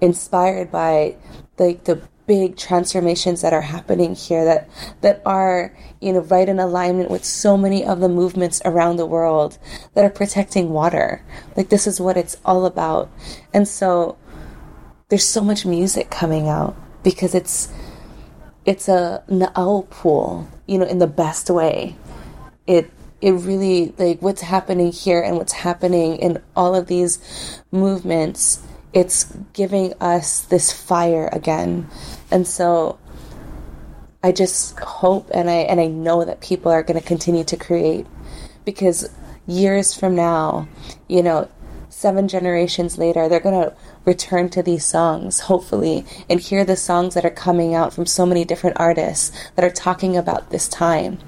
inspired 0.00 0.70
by 0.70 1.16
like 1.58 1.84
the 1.84 2.02
big 2.26 2.56
transformations 2.56 3.42
that 3.42 3.52
are 3.52 3.62
happening 3.62 4.14
here 4.14 4.44
that 4.44 4.68
that 5.00 5.20
are 5.26 5.76
you 6.00 6.12
know 6.12 6.20
right 6.20 6.48
in 6.48 6.60
alignment 6.60 7.10
with 7.10 7.24
so 7.24 7.56
many 7.56 7.84
of 7.84 8.00
the 8.00 8.08
movements 8.08 8.62
around 8.64 8.96
the 8.96 9.06
world 9.06 9.58
that 9.94 10.04
are 10.04 10.10
protecting 10.10 10.70
water 10.70 11.22
like 11.56 11.68
this 11.68 11.86
is 11.86 12.00
what 12.00 12.16
it's 12.16 12.36
all 12.44 12.64
about 12.64 13.10
and 13.52 13.66
so 13.66 14.16
there's 15.08 15.26
so 15.26 15.42
much 15.42 15.66
music 15.66 16.10
coming 16.10 16.48
out 16.48 16.76
because 17.02 17.34
it's 17.34 17.68
it's 18.64 18.88
a 18.88 19.22
na'au 19.28 19.88
pool 19.90 20.48
you 20.66 20.78
know 20.78 20.86
in 20.86 20.98
the 20.98 21.06
best 21.06 21.50
way 21.50 21.96
it 22.66 22.90
it 23.20 23.32
really 23.32 23.94
like 23.98 24.20
what's 24.20 24.42
happening 24.42 24.90
here 24.90 25.22
and 25.22 25.36
what's 25.36 25.52
happening 25.52 26.16
in 26.16 26.42
all 26.56 26.74
of 26.74 26.86
these 26.88 27.60
movements 27.70 28.62
it's 28.92 29.24
giving 29.52 29.94
us 30.00 30.42
this 30.42 30.72
fire 30.72 31.28
again. 31.32 31.88
And 32.30 32.46
so 32.46 32.98
I 34.22 34.32
just 34.32 34.78
hope 34.78 35.30
and 35.32 35.48
I 35.48 35.54
and 35.54 35.80
I 35.80 35.86
know 35.86 36.24
that 36.24 36.40
people 36.40 36.70
are 36.70 36.82
going 36.82 37.00
to 37.00 37.06
continue 37.06 37.44
to 37.44 37.56
create 37.56 38.06
because 38.64 39.08
years 39.46 39.94
from 39.94 40.14
now, 40.14 40.68
you 41.08 41.22
know, 41.22 41.48
seven 41.88 42.28
generations 42.28 42.98
later, 42.98 43.28
they're 43.28 43.40
going 43.40 43.62
to 43.62 43.74
return 44.04 44.48
to 44.50 44.62
these 44.62 44.84
songs, 44.84 45.40
hopefully, 45.40 46.04
and 46.28 46.40
hear 46.40 46.64
the 46.64 46.76
songs 46.76 47.14
that 47.14 47.24
are 47.24 47.30
coming 47.30 47.74
out 47.74 47.92
from 47.92 48.06
so 48.06 48.26
many 48.26 48.44
different 48.44 48.76
artists 48.78 49.36
that 49.54 49.64
are 49.64 49.70
talking 49.70 50.16
about 50.16 50.50
this 50.50 50.68
time. 50.68 51.18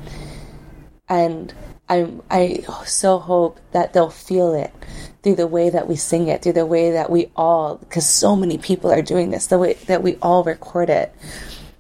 And 1.09 1.53
I 1.89 2.09
I 2.31 2.65
so 2.87 3.19
hope 3.19 3.61
that 3.73 3.93
they'll 3.93 4.11
feel 4.11 4.55
it 4.55 4.73
through 5.23 5.37
the 5.37 5.47
way 5.47 5.71
that 5.71 5.89
we 5.89 5.97
sing 5.97 6.29
it, 6.29 6.43
through 6.43 6.53
the 6.53 6.67
way 6.67 6.93
that 6.93 7.11
we 7.11 7.31
all, 7.35 7.77
because 7.77 8.07
so 8.07 8.37
many 8.37 8.59
people 8.59 8.91
are 8.91 9.03
doing 9.03 9.31
this, 9.31 9.47
the 9.47 9.59
way 9.59 9.75
that 9.87 10.03
we 10.03 10.17
all 10.21 10.45
record 10.45 10.91
it, 10.91 11.15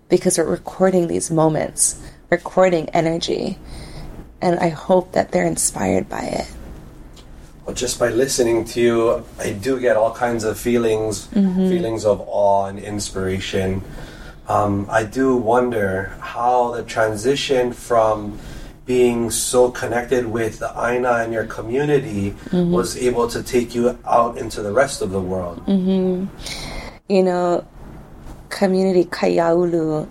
because 0.08 0.38
we're 0.38 0.44
recording 0.44 1.08
these 1.08 1.30
moments, 1.30 2.00
recording 2.30 2.88
energy. 2.90 3.58
And 4.40 4.58
I 4.58 4.68
hope 4.68 5.12
that 5.12 5.32
they're 5.32 5.46
inspired 5.46 6.08
by 6.08 6.24
it. 6.24 6.52
Well, 7.64 7.74
just 7.74 7.98
by 7.98 8.10
listening 8.10 8.66
to 8.66 8.80
you, 8.80 9.24
I 9.38 9.52
do 9.52 9.80
get 9.80 9.96
all 9.96 10.12
kinds 10.12 10.44
of 10.44 10.58
feelings, 10.58 11.28
mm-hmm. 11.28 11.68
feelings 11.68 12.04
of 12.04 12.20
awe 12.26 12.66
and 12.66 12.78
inspiration. 12.78 13.82
Um, 14.48 14.86
I 14.90 15.04
do 15.04 15.34
wonder 15.34 16.14
how 16.20 16.72
the 16.72 16.82
transition 16.82 17.72
from 17.72 18.38
being 18.86 19.30
so 19.30 19.70
connected 19.70 20.26
with 20.26 20.58
the 20.58 20.70
Aina 20.78 21.14
and 21.14 21.32
your 21.32 21.46
community 21.46 22.30
mm-hmm. 22.30 22.70
was 22.70 22.96
able 22.96 23.28
to 23.28 23.42
take 23.42 23.74
you 23.74 23.98
out 24.06 24.36
into 24.36 24.62
the 24.62 24.72
rest 24.72 25.00
of 25.00 25.10
the 25.10 25.20
world. 25.20 25.64
Mm-hmm. 25.66 26.26
You 27.08 27.22
know, 27.22 27.66
community 28.50 29.04
Kaiaulu, 29.04 30.08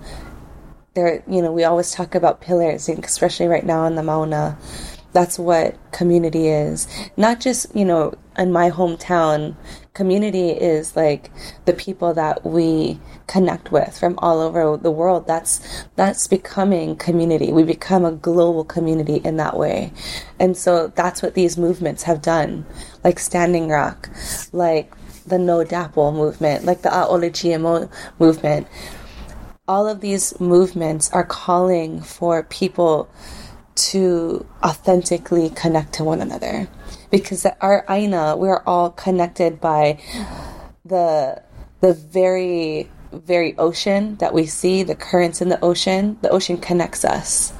there, 0.95 1.23
you 1.27 1.41
know, 1.41 1.51
we 1.51 1.63
always 1.63 1.91
talk 1.91 2.15
about 2.15 2.41
pillars, 2.41 2.89
especially 2.89 3.47
right 3.47 3.65
now 3.65 3.85
in 3.85 3.95
the 3.95 4.03
Mauna. 4.03 4.57
That's 5.11 5.37
what 5.37 5.77
community 5.91 6.47
is. 6.47 6.87
Not 7.17 7.39
just, 7.39 7.75
you 7.75 7.85
know, 7.85 8.15
in 8.37 8.51
my 8.51 8.71
hometown, 8.71 9.55
community 9.93 10.49
is 10.49 10.95
like 10.95 11.29
the 11.65 11.73
people 11.73 12.13
that 12.15 12.43
we 12.45 12.99
connect 13.27 13.71
with 13.71 13.97
from 13.97 14.17
all 14.19 14.39
over 14.39 14.77
the 14.77 14.91
world. 14.91 15.27
That's 15.27 15.85
that's 15.95 16.27
becoming 16.27 16.95
community. 16.95 17.51
We 17.51 17.63
become 17.63 18.03
a 18.03 18.11
global 18.11 18.63
community 18.63 19.17
in 19.17 19.37
that 19.37 19.57
way. 19.57 19.93
And 20.39 20.57
so 20.57 20.87
that's 20.87 21.21
what 21.21 21.35
these 21.35 21.57
movements 21.57 22.03
have 22.03 22.21
done. 22.21 22.65
Like 23.03 23.19
Standing 23.19 23.69
Rock, 23.69 24.09
like 24.51 24.93
the 25.25 25.37
No 25.37 25.63
DAPL 25.63 26.13
movement, 26.13 26.65
like 26.65 26.81
the 26.81 26.89
A'ole 26.89 27.29
GMO 27.29 27.89
movement. 28.19 28.67
All 29.67 29.87
of 29.87 30.01
these 30.01 30.37
movements 30.41 31.09
are 31.11 31.23
calling 31.23 32.01
for 32.01 32.43
people 32.43 33.09
to 33.75 34.45
authentically 34.61 35.49
connect 35.51 35.93
to 35.93 36.03
one 36.03 36.21
another 36.21 36.67
because 37.13 37.45
our 37.61 37.85
aina 37.89 38.35
we're 38.37 38.63
all 38.65 38.89
connected 38.91 39.61
by 39.61 39.99
the 40.83 41.41
the 41.81 41.93
very 41.93 42.89
very 43.13 43.55
ocean 43.59 44.17
that 44.17 44.33
we 44.33 44.47
see 44.47 44.83
the 44.83 44.95
currents 44.95 45.41
in 45.41 45.49
the 45.49 45.63
ocean. 45.63 46.17
The 46.23 46.31
ocean 46.31 46.57
connects 46.57 47.05
us. 47.05 47.53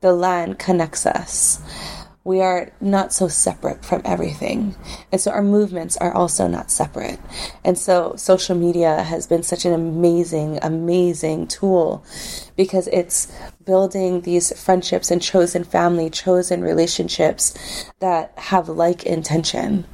The 0.00 0.12
land 0.14 0.60
connects 0.60 1.06
us 1.06 1.60
we 2.24 2.40
are 2.40 2.72
not 2.80 3.12
so 3.12 3.26
separate 3.26 3.84
from 3.84 4.00
everything. 4.04 4.76
And 5.10 5.20
so 5.20 5.32
our 5.32 5.42
movements 5.42 5.96
are 5.96 6.12
also 6.12 6.46
not 6.46 6.70
separate. 6.70 7.18
And 7.64 7.76
so 7.76 8.14
social 8.16 8.56
media 8.56 9.02
has 9.02 9.26
been 9.26 9.42
such 9.42 9.64
an 9.64 9.72
amazing, 9.72 10.60
amazing 10.62 11.48
tool 11.48 12.04
because 12.56 12.86
it's 12.88 13.32
building 13.64 14.20
these 14.20 14.58
friendships 14.60 15.10
and 15.10 15.20
chosen 15.20 15.64
family, 15.64 16.10
chosen 16.10 16.62
relationships 16.62 17.90
that 17.98 18.32
have 18.36 18.68
like 18.68 19.04
intention. 19.04 19.84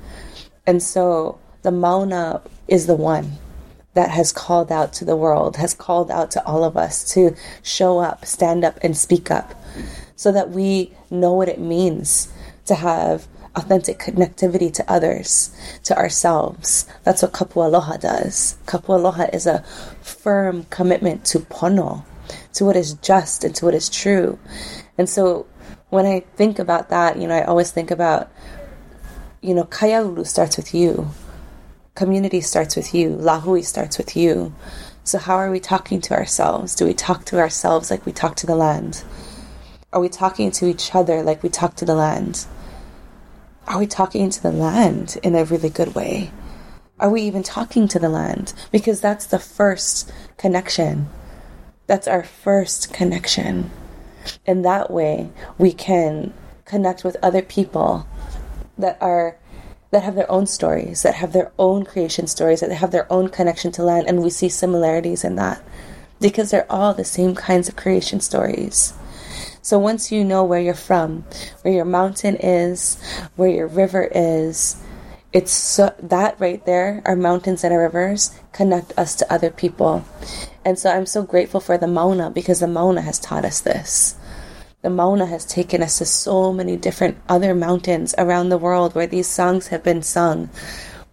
And 0.66 0.82
so 0.82 1.38
the 1.62 1.70
Mauna 1.70 2.42
is 2.66 2.86
the 2.86 2.94
one 2.94 3.32
that 3.94 4.10
has 4.10 4.32
called 4.32 4.70
out 4.70 4.92
to 4.92 5.04
the 5.06 5.16
world, 5.16 5.56
has 5.56 5.72
called 5.72 6.10
out 6.10 6.30
to 6.32 6.46
all 6.46 6.62
of 6.62 6.76
us 6.76 7.10
to 7.14 7.34
show 7.62 7.98
up, 7.98 8.26
stand 8.26 8.64
up, 8.64 8.78
and 8.82 8.96
speak 8.96 9.30
up 9.30 9.54
so 10.18 10.32
that 10.32 10.50
we 10.50 10.92
know 11.10 11.32
what 11.32 11.48
it 11.48 11.60
means 11.60 12.30
to 12.66 12.74
have 12.74 13.28
authentic 13.54 14.00
connectivity 14.00 14.70
to 14.74 14.84
others, 14.90 15.54
to 15.84 15.96
ourselves. 15.96 16.86
That's 17.04 17.22
what 17.22 17.32
Kapu 17.32 17.64
Aloha 17.64 17.98
does. 17.98 18.58
Kapu 18.66 18.96
Aloha 18.96 19.26
is 19.32 19.46
a 19.46 19.62
firm 20.02 20.64
commitment 20.70 21.24
to 21.26 21.38
pono, 21.38 22.04
to 22.54 22.64
what 22.64 22.74
is 22.74 22.94
just 22.94 23.44
and 23.44 23.54
to 23.54 23.64
what 23.64 23.74
is 23.74 23.88
true. 23.88 24.40
And 24.98 25.08
so 25.08 25.46
when 25.90 26.04
I 26.04 26.20
think 26.34 26.58
about 26.58 26.88
that, 26.88 27.16
you 27.16 27.28
know, 27.28 27.36
I 27.36 27.44
always 27.44 27.70
think 27.70 27.92
about, 27.92 28.28
you 29.40 29.54
know, 29.54 29.64
Kaiaulu 29.64 30.26
starts 30.26 30.56
with 30.56 30.74
you. 30.74 31.10
Community 31.94 32.40
starts 32.40 32.74
with 32.74 32.92
you. 32.92 33.10
Lahui 33.10 33.64
starts 33.64 33.98
with 33.98 34.16
you. 34.16 34.52
So 35.04 35.18
how 35.18 35.36
are 35.36 35.52
we 35.52 35.60
talking 35.60 36.00
to 36.02 36.14
ourselves? 36.14 36.74
Do 36.74 36.86
we 36.86 36.92
talk 36.92 37.24
to 37.26 37.38
ourselves 37.38 37.88
like 37.88 38.04
we 38.04 38.10
talk 38.10 38.34
to 38.36 38.46
the 38.46 38.56
land? 38.56 39.04
Are 39.90 40.00
we 40.00 40.10
talking 40.10 40.50
to 40.50 40.66
each 40.66 40.94
other 40.94 41.22
like 41.22 41.42
we 41.42 41.48
talk 41.48 41.74
to 41.76 41.86
the 41.86 41.94
land? 41.94 42.46
Are 43.66 43.78
we 43.78 43.86
talking 43.86 44.28
to 44.28 44.42
the 44.42 44.52
land 44.52 45.16
in 45.22 45.34
a 45.34 45.46
really 45.46 45.70
good 45.70 45.94
way? 45.94 46.30
Are 47.00 47.08
we 47.08 47.22
even 47.22 47.42
talking 47.42 47.88
to 47.88 47.98
the 47.98 48.10
land? 48.10 48.52
Because 48.70 49.00
that's 49.00 49.24
the 49.24 49.38
first 49.38 50.12
connection. 50.36 51.08
That's 51.86 52.06
our 52.06 52.22
first 52.22 52.92
connection. 52.92 53.70
in 54.44 54.60
that 54.60 54.90
way, 54.90 55.30
we 55.56 55.72
can 55.72 56.34
connect 56.66 57.02
with 57.02 57.16
other 57.22 57.40
people 57.40 58.06
that 58.76 58.98
are 59.00 59.38
that 59.90 60.02
have 60.02 60.16
their 60.16 60.30
own 60.30 60.44
stories, 60.44 61.02
that 61.02 61.14
have 61.14 61.32
their 61.32 61.50
own 61.58 61.82
creation 61.82 62.26
stories, 62.26 62.60
that 62.60 62.70
have 62.70 62.90
their 62.90 63.10
own 63.10 63.28
connection 63.28 63.72
to 63.72 63.82
land, 63.82 64.06
and 64.06 64.22
we 64.22 64.28
see 64.28 64.50
similarities 64.50 65.24
in 65.24 65.36
that 65.36 65.62
because 66.20 66.50
they're 66.50 66.70
all 66.70 66.92
the 66.92 67.04
same 67.04 67.34
kinds 67.34 67.70
of 67.70 67.76
creation 67.76 68.20
stories. 68.20 68.92
So 69.68 69.78
once 69.78 70.10
you 70.10 70.24
know 70.24 70.44
where 70.44 70.62
you're 70.62 70.72
from, 70.72 71.26
where 71.60 71.74
your 71.74 71.84
mountain 71.84 72.36
is, 72.36 72.98
where 73.36 73.50
your 73.50 73.66
river 73.66 74.08
is, 74.14 74.82
it's 75.34 75.52
so, 75.52 75.94
that 76.04 76.40
right 76.40 76.64
there, 76.64 77.02
our 77.04 77.14
mountains 77.14 77.62
and 77.64 77.74
our 77.74 77.82
rivers 77.82 78.30
connect 78.54 78.98
us 78.98 79.14
to 79.16 79.30
other 79.30 79.50
people. 79.50 80.06
And 80.64 80.78
so 80.78 80.88
I'm 80.88 81.04
so 81.04 81.22
grateful 81.22 81.60
for 81.60 81.76
the 81.76 81.86
Mauna 81.86 82.30
because 82.30 82.60
the 82.60 82.66
Mauna 82.66 83.02
has 83.02 83.18
taught 83.18 83.44
us 83.44 83.60
this. 83.60 84.16
The 84.80 84.88
Mauna 84.88 85.26
has 85.26 85.44
taken 85.44 85.82
us 85.82 85.98
to 85.98 86.06
so 86.06 86.50
many 86.50 86.78
different 86.78 87.18
other 87.28 87.54
mountains 87.54 88.14
around 88.16 88.48
the 88.48 88.56
world 88.56 88.94
where 88.94 89.06
these 89.06 89.26
songs 89.26 89.66
have 89.66 89.84
been 89.84 90.00
sung. 90.00 90.48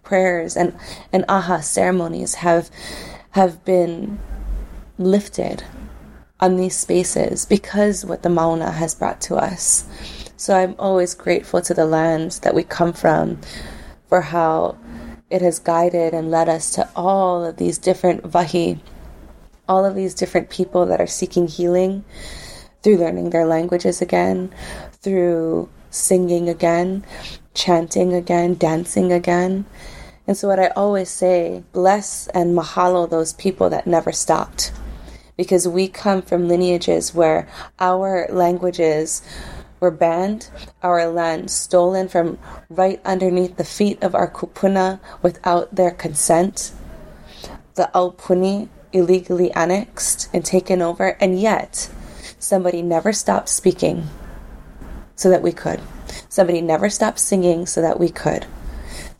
Prayers 0.02 0.56
and, 0.56 0.74
and 1.12 1.26
aha 1.28 1.60
ceremonies 1.60 2.36
have 2.36 2.70
have 3.32 3.66
been 3.66 4.18
lifted 4.96 5.62
on 6.40 6.56
these 6.56 6.76
spaces 6.76 7.46
because 7.46 8.04
what 8.04 8.22
the 8.22 8.28
Mauna 8.28 8.70
has 8.70 8.94
brought 8.94 9.20
to 9.22 9.36
us. 9.36 9.84
So 10.36 10.54
I'm 10.54 10.74
always 10.78 11.14
grateful 11.14 11.62
to 11.62 11.74
the 11.74 11.86
land 11.86 12.32
that 12.42 12.54
we 12.54 12.62
come 12.62 12.92
from 12.92 13.40
for 14.08 14.20
how 14.20 14.76
it 15.30 15.42
has 15.42 15.58
guided 15.58 16.12
and 16.14 16.30
led 16.30 16.48
us 16.48 16.70
to 16.72 16.88
all 16.94 17.44
of 17.44 17.56
these 17.56 17.78
different 17.78 18.22
vahi, 18.22 18.78
all 19.68 19.84
of 19.84 19.94
these 19.94 20.14
different 20.14 20.50
people 20.50 20.86
that 20.86 21.00
are 21.00 21.06
seeking 21.06 21.48
healing 21.48 22.04
through 22.82 22.98
learning 22.98 23.30
their 23.30 23.46
languages 23.46 24.00
again, 24.00 24.54
through 24.92 25.68
singing 25.90 26.48
again, 26.48 27.04
chanting 27.54 28.12
again, 28.14 28.54
dancing 28.54 29.10
again. 29.10 29.64
And 30.26 30.36
so, 30.36 30.48
what 30.48 30.60
I 30.60 30.68
always 30.68 31.08
say, 31.08 31.64
bless 31.72 32.28
and 32.28 32.56
mahalo 32.56 33.08
those 33.08 33.32
people 33.32 33.70
that 33.70 33.86
never 33.86 34.12
stopped. 34.12 34.72
Because 35.36 35.68
we 35.68 35.88
come 35.88 36.22
from 36.22 36.48
lineages 36.48 37.14
where 37.14 37.46
our 37.78 38.26
languages 38.30 39.22
were 39.80 39.90
banned, 39.90 40.48
our 40.82 41.06
land 41.06 41.50
stolen 41.50 42.08
from 42.08 42.38
right 42.70 43.00
underneath 43.04 43.56
the 43.56 43.64
feet 43.64 44.02
of 44.02 44.14
our 44.14 44.30
kupuna 44.30 44.98
without 45.22 45.74
their 45.74 45.90
consent, 45.90 46.72
the 47.74 47.90
Aupuni 47.94 48.68
illegally 48.92 49.52
annexed 49.52 50.28
and 50.32 50.44
taken 50.44 50.80
over, 50.80 51.16
and 51.20 51.38
yet 51.38 51.90
somebody 52.38 52.80
never 52.80 53.12
stopped 53.12 53.48
speaking 53.48 54.06
so 55.14 55.28
that 55.28 55.42
we 55.42 55.52
could. 55.52 55.80
Somebody 56.28 56.60
never 56.60 56.88
stopped 56.88 57.18
singing 57.18 57.66
so 57.66 57.82
that 57.82 58.00
we 58.00 58.08
could. 58.08 58.46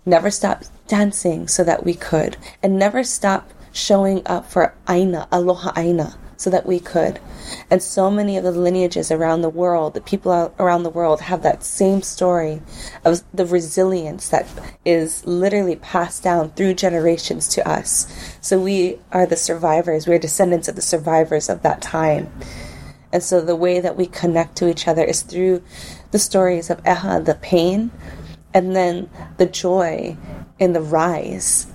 Never 0.05 0.31
stopped 0.31 0.71
dancing 0.87 1.49
so 1.49 1.65
that 1.65 1.85
we 1.85 1.95
could. 1.95 2.37
And 2.63 2.79
never 2.79 3.03
stopped 3.03 3.53
showing 3.77 4.23
up 4.27 4.51
for 4.51 4.75
Aina, 4.89 5.29
Aloha 5.31 5.73
Aina, 5.77 6.17
so 6.37 6.51
that 6.51 6.67
we 6.67 6.81
could. 6.81 7.21
And 7.71 7.83
so 7.83 8.11
many 8.11 8.37
of 8.37 8.45
the 8.45 8.53
lineages 8.53 9.11
around 9.11 9.43
the 9.43 9.49
world, 9.49 9.95
the 9.95 10.01
people 10.01 10.55
around 10.59 10.83
the 10.83 10.91
world 10.91 11.21
have 11.23 11.43
that 11.43 11.63
same 11.63 12.03
story 12.03 12.63
of 13.05 13.23
the 13.33 13.47
resilience 13.47 14.29
that 14.31 14.47
is 14.85 15.27
literally 15.27 15.77
passed 15.77 16.23
down 16.23 16.51
through 16.51 16.75
generations 16.75 17.49
to 17.49 17.69
us. 17.69 18.07
So 18.41 18.59
we 18.59 18.99
are 19.13 19.27
the 19.27 19.37
survivors, 19.37 20.07
we're 20.07 20.19
descendants 20.19 20.69
of 20.69 20.77
the 20.77 20.83
survivors 20.83 21.49
of 21.49 21.63
that 21.63 21.83
time. 21.83 22.33
And 23.13 23.23
so 23.23 23.41
the 23.41 23.57
way 23.57 23.81
that 23.81 23.97
we 23.97 24.07
connect 24.07 24.57
to 24.57 24.69
each 24.69 24.89
other 24.89 25.05
is 25.05 25.23
through 25.23 25.63
the 26.11 26.19
stories 26.19 26.71
of 26.71 26.83
Eha, 26.83 27.25
the 27.25 27.35
pain, 27.37 27.91
and 28.53 28.75
then 28.75 29.09
the 29.37 29.47
joy 29.47 30.17
in 30.59 30.73
the 30.73 30.81
rise, 30.81 31.67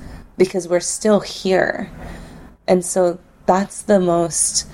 because 0.42 0.68
we're 0.68 0.80
still 0.80 1.20
here. 1.20 1.88
And 2.68 2.84
so 2.84 3.20
that's 3.46 3.84
the 3.84 4.00
most 4.00 4.68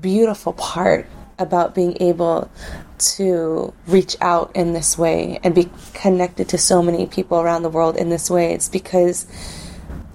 beautiful 0.00 0.54
part 0.54 1.06
about 1.38 1.74
being 1.74 1.94
able 2.00 2.50
to 2.98 3.74
reach 3.86 4.16
out 4.22 4.56
in 4.56 4.72
this 4.72 4.96
way 4.96 5.38
and 5.44 5.54
be 5.54 5.68
connected 5.92 6.48
to 6.48 6.56
so 6.56 6.82
many 6.82 7.04
people 7.04 7.38
around 7.38 7.64
the 7.64 7.68
world 7.68 7.98
in 7.98 8.08
this 8.08 8.30
way. 8.30 8.54
It's 8.54 8.70
because 8.70 9.26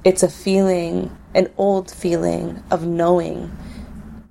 it's 0.04 0.24
a 0.24 0.28
feeling, 0.28 1.16
an 1.36 1.54
old 1.56 1.92
feeling 1.92 2.64
of 2.72 2.84
knowing, 2.84 3.56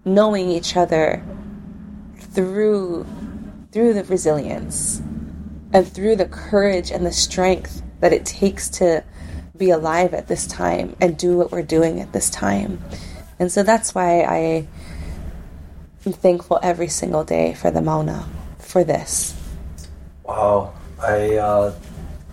knowing 0.04 0.50
each 0.50 0.76
other 0.76 1.22
through 2.18 3.06
through 3.70 3.94
the 3.94 4.02
resilience 4.02 4.98
and 5.72 5.86
through 5.86 6.16
the 6.16 6.26
courage 6.26 6.90
and 6.90 7.06
the 7.06 7.12
strength 7.12 7.84
that 8.00 8.12
it 8.12 8.26
takes 8.26 8.68
to 8.68 9.04
be 9.60 9.70
alive 9.70 10.12
at 10.12 10.26
this 10.26 10.46
time 10.46 10.96
and 11.00 11.16
do 11.16 11.36
what 11.36 11.52
we're 11.52 11.62
doing 11.62 12.00
at 12.00 12.12
this 12.12 12.30
time. 12.30 12.82
And 13.38 13.52
so 13.52 13.62
that's 13.62 13.94
why 13.94 14.22
I 14.22 14.66
am 16.04 16.12
thankful 16.12 16.58
every 16.62 16.88
single 16.88 17.22
day 17.22 17.54
for 17.54 17.70
the 17.70 17.80
Mauna, 17.80 18.26
for 18.58 18.82
this. 18.82 19.36
Wow. 20.24 20.72
I, 21.00 21.36
uh, 21.36 21.74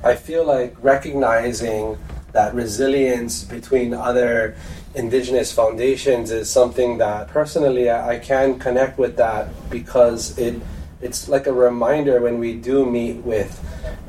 I 0.04 0.16
feel 0.16 0.46
like 0.46 0.76
recognizing 0.82 1.98
that 2.32 2.56
resilience 2.56 3.44
between 3.44 3.94
other 3.94 4.56
indigenous 4.96 5.52
foundations 5.52 6.32
is 6.32 6.50
something 6.50 6.98
that 6.98 7.28
personally 7.28 7.90
I, 7.90 8.16
I 8.16 8.20
can 8.20 8.58
connect 8.58 8.98
with 8.98 9.18
that 9.18 9.48
because 9.70 10.38
it 10.38 10.60
it's 11.00 11.30
like 11.30 11.46
a 11.46 11.54
reminder 11.54 12.20
when 12.20 12.40
we 12.40 12.56
do 12.56 12.84
meet 12.84 13.18
with 13.18 13.54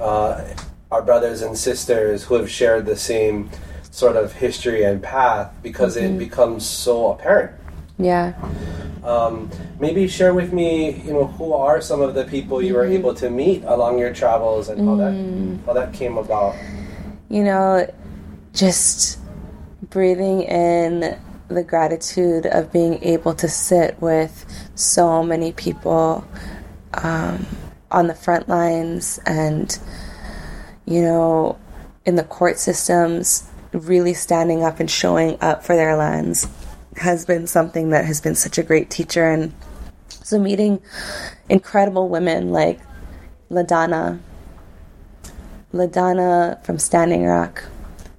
uh, 0.01 0.43
our 0.91 1.03
brothers 1.03 1.43
and 1.43 1.57
sisters 1.57 2.25
who 2.25 2.35
have 2.35 2.51
shared 2.51 2.87
the 2.87 2.97
same 2.97 3.51
sort 3.91 4.17
of 4.17 4.33
history 4.33 4.85
and 4.85 5.03
path 5.03 5.53
because 5.63 5.97
mm-hmm. 5.97 6.15
it 6.15 6.19
becomes 6.19 6.65
so 6.65 7.13
apparent. 7.13 7.59
Yeah. 7.99 8.35
Um, 9.03 9.51
maybe 9.81 10.07
share 10.09 10.35
with 10.35 10.53
me, 10.53 11.01
you 11.03 11.13
know, 11.13 11.27
who 11.27 11.53
are 11.53 11.81
some 11.81 12.01
of 12.01 12.15
the 12.15 12.25
people 12.25 12.63
you 12.63 12.69
mm-hmm. 12.69 12.77
were 12.77 12.87
able 12.87 13.15
to 13.15 13.31
meet 13.31 13.65
along 13.65 13.99
your 13.99 14.13
travels 14.13 14.69
and 14.69 14.81
how 14.81 14.97
mm. 14.97 15.59
that 15.59 15.67
how 15.67 15.73
that 15.73 15.93
came 15.93 16.17
about. 16.17 16.55
You 17.29 17.45
know, 17.45 17.93
just 18.53 19.19
breathing 19.83 20.43
in 20.43 21.19
the 21.49 21.63
gratitude 21.63 22.47
of 22.47 22.73
being 22.73 23.03
able 23.03 23.35
to 23.35 23.49
sit 23.49 24.01
with 24.01 24.45
so 24.75 25.23
many 25.23 25.53
people 25.53 26.27
um, 26.95 27.47
on 27.91 28.07
the 28.07 28.15
front 28.15 28.49
lines 28.49 29.19
and 29.27 29.79
you 30.89 31.03
know, 31.03 31.59
in 32.07 32.17
the 32.17 32.25
court 32.25 32.59
systems, 32.59 33.49
really 33.73 34.15
standing 34.15 34.65
up 34.65 34.81
and 34.81 34.91
showing 34.91 35.37
up 35.43 35.63
for 35.63 35.77
their 35.77 35.95
lands 35.97 36.49
has 36.97 37.27
been 37.27 37.47
something 37.47 37.91
that 37.91 38.07
has 38.07 38.21
been 38.21 38.35
such 38.35 38.57
a 38.57 38.63
great 38.63 38.89
teacher. 38.89 39.29
And 39.29 39.53
so, 40.09 40.39
meeting 40.39 40.81
incredible 41.51 42.09
women 42.09 42.51
like 42.51 42.81
LaDonna, 43.51 44.19
LaDonna 45.75 46.65
from 46.65 46.79
Standing 46.79 47.27
Rock, 47.27 47.65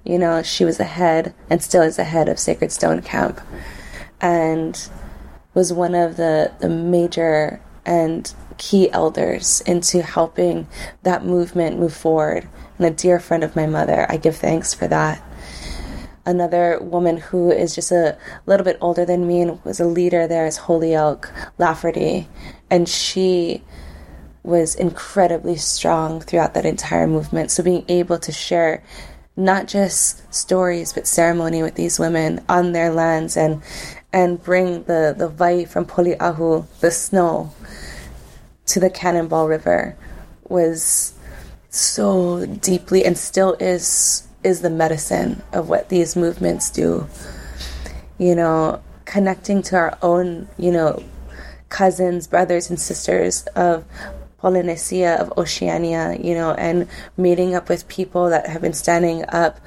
you 0.04 0.16
know, 0.16 0.40
she 0.42 0.64
was 0.64 0.78
the 0.78 0.84
head 0.84 1.34
and 1.50 1.60
still 1.60 1.82
is 1.82 1.96
the 1.96 2.04
head 2.04 2.28
of 2.28 2.38
Sacred 2.38 2.70
Stone 2.70 3.02
Camp 3.02 3.40
and 4.20 4.88
was 5.54 5.72
one 5.72 5.96
of 5.96 6.16
the, 6.16 6.52
the 6.60 6.68
major 6.68 7.60
and 7.84 8.32
key 8.58 8.90
elders 8.92 9.60
into 9.62 10.02
helping 10.02 10.68
that 11.02 11.24
movement 11.24 11.78
move 11.78 11.94
forward 11.94 12.46
and 12.80 12.86
a 12.86 12.96
dear 12.96 13.20
friend 13.20 13.44
of 13.44 13.54
my 13.54 13.66
mother. 13.66 14.06
I 14.08 14.16
give 14.16 14.36
thanks 14.36 14.72
for 14.72 14.88
that. 14.88 15.22
Another 16.24 16.78
woman 16.80 17.18
who 17.18 17.50
is 17.50 17.74
just 17.74 17.92
a 17.92 18.16
little 18.46 18.64
bit 18.64 18.78
older 18.80 19.04
than 19.04 19.26
me 19.26 19.42
and 19.42 19.62
was 19.64 19.80
a 19.80 19.84
leader 19.84 20.26
there 20.26 20.46
is 20.46 20.56
Holyoke 20.56 21.30
Lafferty. 21.58 22.26
And 22.70 22.88
she 22.88 23.62
was 24.42 24.74
incredibly 24.74 25.56
strong 25.56 26.22
throughout 26.22 26.54
that 26.54 26.64
entire 26.64 27.06
movement. 27.06 27.50
So 27.50 27.62
being 27.62 27.84
able 27.88 28.18
to 28.18 28.32
share 28.32 28.82
not 29.36 29.68
just 29.68 30.32
stories 30.34 30.94
but 30.94 31.06
ceremony 31.06 31.62
with 31.62 31.74
these 31.74 31.98
women 31.98 32.42
on 32.48 32.72
their 32.72 32.90
lands 32.90 33.36
and 33.36 33.62
and 34.12 34.42
bring 34.42 34.84
the, 34.84 35.14
the 35.16 35.28
vai 35.28 35.64
from 35.64 35.84
Poliahu, 35.84 36.66
the 36.80 36.90
snow, 36.90 37.52
to 38.66 38.80
the 38.80 38.90
Cannonball 38.90 39.46
River 39.46 39.96
was 40.48 41.14
so 41.70 42.44
deeply 42.46 43.04
and 43.04 43.16
still 43.16 43.54
is 43.60 44.26
is 44.42 44.60
the 44.60 44.70
medicine 44.70 45.42
of 45.52 45.68
what 45.68 45.88
these 45.88 46.16
movements 46.16 46.70
do. 46.70 47.06
You 48.18 48.34
know, 48.34 48.82
connecting 49.04 49.62
to 49.62 49.76
our 49.76 49.98
own, 50.02 50.48
you 50.58 50.72
know, 50.72 51.02
cousins, 51.68 52.26
brothers 52.26 52.68
and 52.68 52.78
sisters 52.78 53.46
of 53.54 53.84
Polynesia, 54.38 55.16
of 55.20 55.32
Oceania, 55.38 56.16
you 56.20 56.34
know, 56.34 56.52
and 56.52 56.88
meeting 57.16 57.54
up 57.54 57.68
with 57.68 57.86
people 57.88 58.30
that 58.30 58.46
have 58.48 58.62
been 58.62 58.72
standing 58.72 59.24
up 59.28 59.60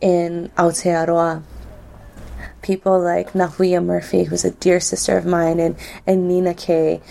in 0.00 0.50
Aotearoa, 0.56 1.42
people 2.62 2.98
like 2.98 3.32
Ngahuia 3.32 3.84
Murphy, 3.84 4.24
who's 4.24 4.44
a 4.44 4.50
dear 4.52 4.80
sister 4.80 5.18
of 5.18 5.26
mine, 5.26 5.60
and, 5.60 5.76
and 6.06 6.26
Nina 6.26 6.54
Kay, 6.54 7.02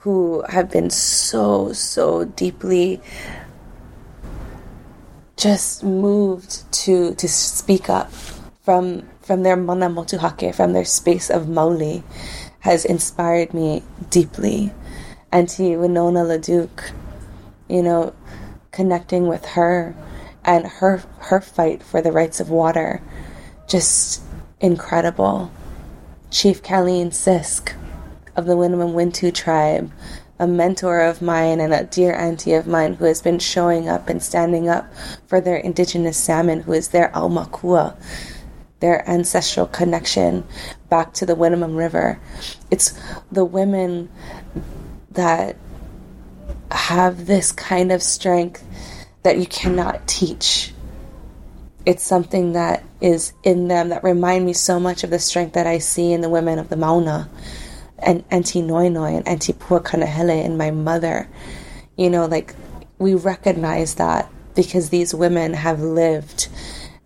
who 0.00 0.42
have 0.48 0.70
been 0.70 0.90
so, 0.90 1.72
so 1.72 2.24
deeply 2.24 3.00
just 5.36 5.82
moved 5.82 6.70
to 6.72 7.14
to 7.14 7.28
speak 7.28 7.88
up 7.88 8.12
from 8.62 9.08
from 9.22 9.42
their 9.42 9.56
mana 9.56 9.88
motuhake, 9.88 10.54
from 10.54 10.72
their 10.72 10.84
space 10.84 11.30
of 11.30 11.48
mauli, 11.48 12.02
has 12.60 12.84
inspired 12.84 13.54
me 13.54 13.82
deeply. 14.10 14.72
And 15.30 15.48
to 15.50 15.78
Winona 15.78 16.20
LaDuke, 16.20 16.92
you 17.68 17.82
know, 17.82 18.14
connecting 18.70 19.28
with 19.28 19.44
her 19.46 19.94
and 20.44 20.66
her 20.66 21.02
her 21.18 21.40
fight 21.40 21.82
for 21.82 22.02
the 22.02 22.12
rights 22.12 22.40
of 22.40 22.50
water, 22.50 23.02
just 23.68 24.22
incredible. 24.60 25.50
Chief 26.30 26.62
Caleen 26.62 27.08
Sisk 27.08 27.74
of 28.36 28.46
the 28.46 28.54
Winnemem 28.54 28.94
Wintu 28.94 29.32
tribe, 29.32 29.90
a 30.42 30.46
mentor 30.48 31.02
of 31.02 31.22
mine 31.22 31.60
and 31.60 31.72
a 31.72 31.84
dear 31.84 32.12
auntie 32.14 32.54
of 32.54 32.66
mine 32.66 32.94
who 32.94 33.04
has 33.04 33.22
been 33.22 33.38
showing 33.38 33.88
up 33.88 34.08
and 34.08 34.20
standing 34.20 34.68
up 34.68 34.92
for 35.28 35.40
their 35.40 35.56
indigenous 35.56 36.16
salmon, 36.16 36.62
who 36.62 36.72
is 36.72 36.88
their 36.88 37.10
Aumakua, 37.10 37.96
their 38.80 39.08
ancestral 39.08 39.66
connection 39.66 40.42
back 40.88 41.12
to 41.12 41.24
the 41.24 41.36
Winnemem 41.36 41.76
River. 41.76 42.18
It's 42.72 42.92
the 43.30 43.44
women 43.44 44.08
that 45.12 45.56
have 46.72 47.26
this 47.26 47.52
kind 47.52 47.92
of 47.92 48.02
strength 48.02 48.64
that 49.22 49.38
you 49.38 49.46
cannot 49.46 50.08
teach. 50.08 50.74
It's 51.86 52.02
something 52.02 52.54
that 52.54 52.82
is 53.00 53.32
in 53.44 53.68
them 53.68 53.90
that 53.90 54.02
remind 54.02 54.44
me 54.44 54.54
so 54.54 54.80
much 54.80 55.04
of 55.04 55.10
the 55.10 55.20
strength 55.20 55.52
that 55.52 55.68
I 55.68 55.78
see 55.78 56.12
in 56.12 56.20
the 56.20 56.28
women 56.28 56.58
of 56.58 56.68
the 56.68 56.76
Mauna 56.76 57.30
and 58.02 58.24
Auntie 58.30 58.62
Noi 58.62 58.88
Noi 58.88 59.12
and 59.12 59.26
Auntie 59.28 59.52
Pua 59.52 59.82
Kanahele 59.82 60.44
and 60.44 60.58
my 60.58 60.70
mother. 60.70 61.28
You 61.96 62.10
know, 62.10 62.26
like 62.26 62.54
we 62.98 63.14
recognize 63.14 63.94
that 63.96 64.30
because 64.54 64.90
these 64.90 65.14
women 65.14 65.54
have 65.54 65.80
lived 65.80 66.48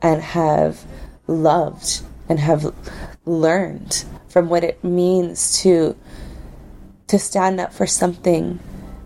and 0.03 0.23
have 0.23 0.85
loved 1.27 2.03
and 2.29 2.39
have 2.39 2.75
learned 3.25 4.05
from 4.29 4.49
what 4.49 4.65
it 4.65 4.83
means 4.83 5.61
to 5.63 5.97
to 7.07 7.19
stand 7.19 7.61
up 7.61 7.73
for 7.73 7.87
something 7.87 8.59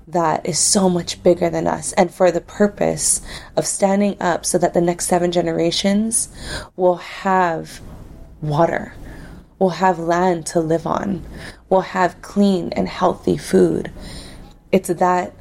that 0.09 0.45
is 0.47 0.59
so 0.59 0.89
much 0.89 1.23
bigger 1.23 1.49
than 1.51 1.67
us 1.67 1.93
and 1.93 2.13
for 2.13 2.33
the 2.33 2.41
purpose 2.41 3.21
of 3.57 3.67
standing 3.67 4.21
up 4.21 4.45
so 4.45 4.59
that 4.59 4.75
the 4.75 4.81
next 4.81 5.07
seven 5.07 5.31
generations 5.31 6.29
will 6.77 6.97
have 6.97 7.81
water, 8.43 8.93
will 9.61 9.71
have 9.71 9.99
land 9.99 10.47
to 10.47 10.59
live 10.59 10.87
on, 10.87 11.25
will 11.69 11.83
have 11.83 12.21
clean 12.23 12.73
and 12.73 12.89
healthy 12.89 13.37
food. 13.37 13.93
It's 14.73 14.89
that 14.89 15.33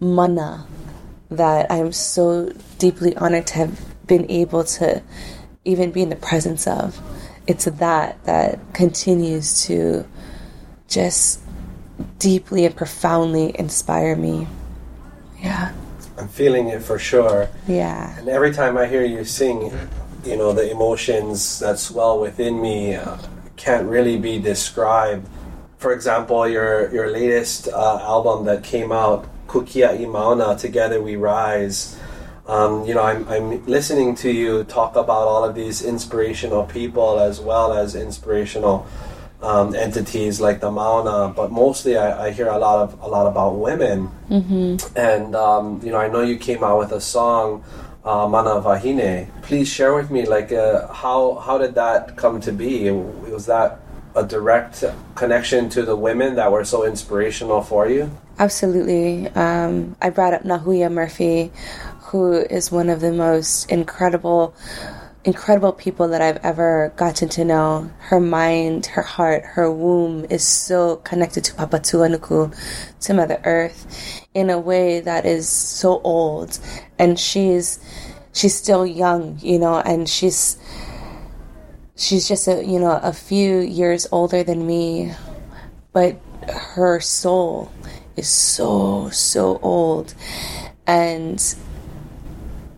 mana 0.00 0.66
that 1.30 1.70
I'm 1.70 1.92
so 1.92 2.52
deeply 2.78 3.14
honored 3.16 3.48
to 3.48 3.54
have 3.54 4.06
been 4.06 4.30
able 4.30 4.62
to 4.64 5.02
even 5.64 5.90
be 5.90 6.00
in 6.00 6.08
the 6.08 6.16
presence 6.16 6.66
of. 6.66 6.98
It's 7.48 7.64
that 7.64 8.24
that 8.24 8.60
continues 8.72 9.66
to 9.66 10.06
just 10.88 11.40
deeply 12.18 12.64
and 12.64 12.76
profoundly 12.76 13.58
inspire 13.58 14.14
me. 14.14 14.46
Yeah. 15.40 15.72
I'm 16.18 16.28
feeling 16.28 16.68
it 16.68 16.82
for 16.82 16.98
sure. 16.98 17.48
Yeah. 17.66 18.16
And 18.18 18.28
every 18.28 18.52
time 18.52 18.78
I 18.78 18.86
hear 18.86 19.04
you 19.04 19.24
sing, 19.24 19.72
you 20.24 20.36
know, 20.36 20.52
the 20.52 20.70
emotions 20.70 21.58
that 21.58 21.78
swell 21.78 22.20
within 22.20 22.60
me 22.60 22.94
uh, 22.94 23.18
can't 23.66 23.88
really 23.88 24.16
be 24.16 24.38
described. 24.38 25.26
For 25.78 25.92
example, 25.92 26.48
your 26.48 26.88
your 26.94 27.10
latest 27.10 27.66
uh, 27.66 27.98
album 28.00 28.46
that 28.46 28.62
came 28.62 28.92
out, 28.92 29.26
Ku 29.48 29.62
Kia'i 29.62 30.06
Mauna, 30.06 30.56
Together 30.56 31.02
We 31.02 31.16
Rise. 31.16 31.98
Um, 32.46 32.86
you 32.86 32.94
know, 32.94 33.02
I'm, 33.02 33.26
I'm 33.28 33.66
listening 33.66 34.14
to 34.22 34.30
you 34.30 34.62
talk 34.62 34.94
about 34.94 35.26
all 35.26 35.42
of 35.42 35.56
these 35.56 35.82
inspirational 35.82 36.62
people 36.62 37.18
as 37.18 37.40
well 37.40 37.72
as 37.72 37.96
inspirational 37.96 38.86
um, 39.42 39.74
entities 39.74 40.40
like 40.40 40.60
the 40.60 40.70
Mauna, 40.70 41.34
but 41.34 41.50
mostly 41.50 41.96
I, 41.96 42.26
I, 42.26 42.30
hear 42.30 42.46
a 42.46 42.58
lot 42.58 42.78
of 42.84 43.00
a 43.02 43.08
lot 43.08 43.26
about 43.26 43.58
women. 43.58 44.10
Mm-hmm. 44.30 44.96
And 44.96 45.34
um, 45.34 45.80
you 45.82 45.90
know, 45.90 45.98
I 45.98 46.06
know 46.06 46.22
you 46.22 46.38
came 46.38 46.62
out 46.62 46.78
with 46.78 46.92
a 46.92 47.00
song, 47.00 47.64
uh, 48.06 48.26
Mana 48.28 48.60
Vahine. 48.62 49.28
Please 49.42 49.68
share 49.68 49.94
with 49.94 50.10
me, 50.10 50.24
like, 50.26 50.52
uh, 50.52 50.86
how 50.92 51.34
how 51.34 51.58
did 51.58 51.74
that 51.74 52.16
come 52.16 52.40
to 52.40 52.52
be? 52.52 52.90
Was 52.90 53.46
that 53.46 53.80
a 54.14 54.24
direct 54.24 54.82
connection 55.14 55.68
to 55.68 55.82
the 55.82 55.96
women 55.96 56.36
that 56.36 56.50
were 56.50 56.64
so 56.64 56.86
inspirational 56.86 57.60
for 57.62 57.88
you? 57.88 58.10
Absolutely. 58.38 59.28
Um, 59.28 59.96
I 60.00 60.10
brought 60.10 60.34
up 60.34 60.42
Ngahuia 60.42 60.90
Murphy, 60.90 61.50
who 62.08 62.32
is 62.32 62.70
one 62.72 62.88
of 62.88 63.00
the 63.00 63.12
most 63.12 63.70
incredible 63.70 64.54
incredible 65.24 65.72
people 65.72 66.06
that 66.08 66.22
I've 66.22 66.38
ever 66.44 66.92
gotten 66.94 67.28
to 67.30 67.44
know. 67.44 67.90
Her 67.98 68.20
mind, 68.20 68.86
her 68.86 69.02
heart, 69.02 69.42
her 69.44 69.70
womb 69.70 70.24
is 70.30 70.46
so 70.46 70.96
connected 70.96 71.42
to 71.44 71.54
Papatuanuku, 71.54 72.54
to 73.00 73.14
Mother 73.14 73.40
Earth, 73.44 74.15
in 74.36 74.50
a 74.50 74.58
way 74.58 75.00
that 75.00 75.24
is 75.24 75.48
so 75.48 75.98
old. 76.04 76.58
And 76.98 77.18
she's 77.18 77.80
she's 78.34 78.54
still 78.54 78.86
young, 78.86 79.38
you 79.40 79.58
know, 79.58 79.80
and 79.80 80.06
she's 80.06 80.58
she's 81.96 82.28
just 82.28 82.46
a 82.46 82.62
you 82.62 82.78
know 82.78 83.00
a 83.02 83.14
few 83.14 83.60
years 83.60 84.06
older 84.12 84.44
than 84.44 84.66
me, 84.66 85.12
but 85.92 86.20
her 86.76 87.00
soul 87.00 87.72
is 88.14 88.28
so 88.28 89.08
so 89.08 89.58
old, 89.62 90.14
and 90.86 91.40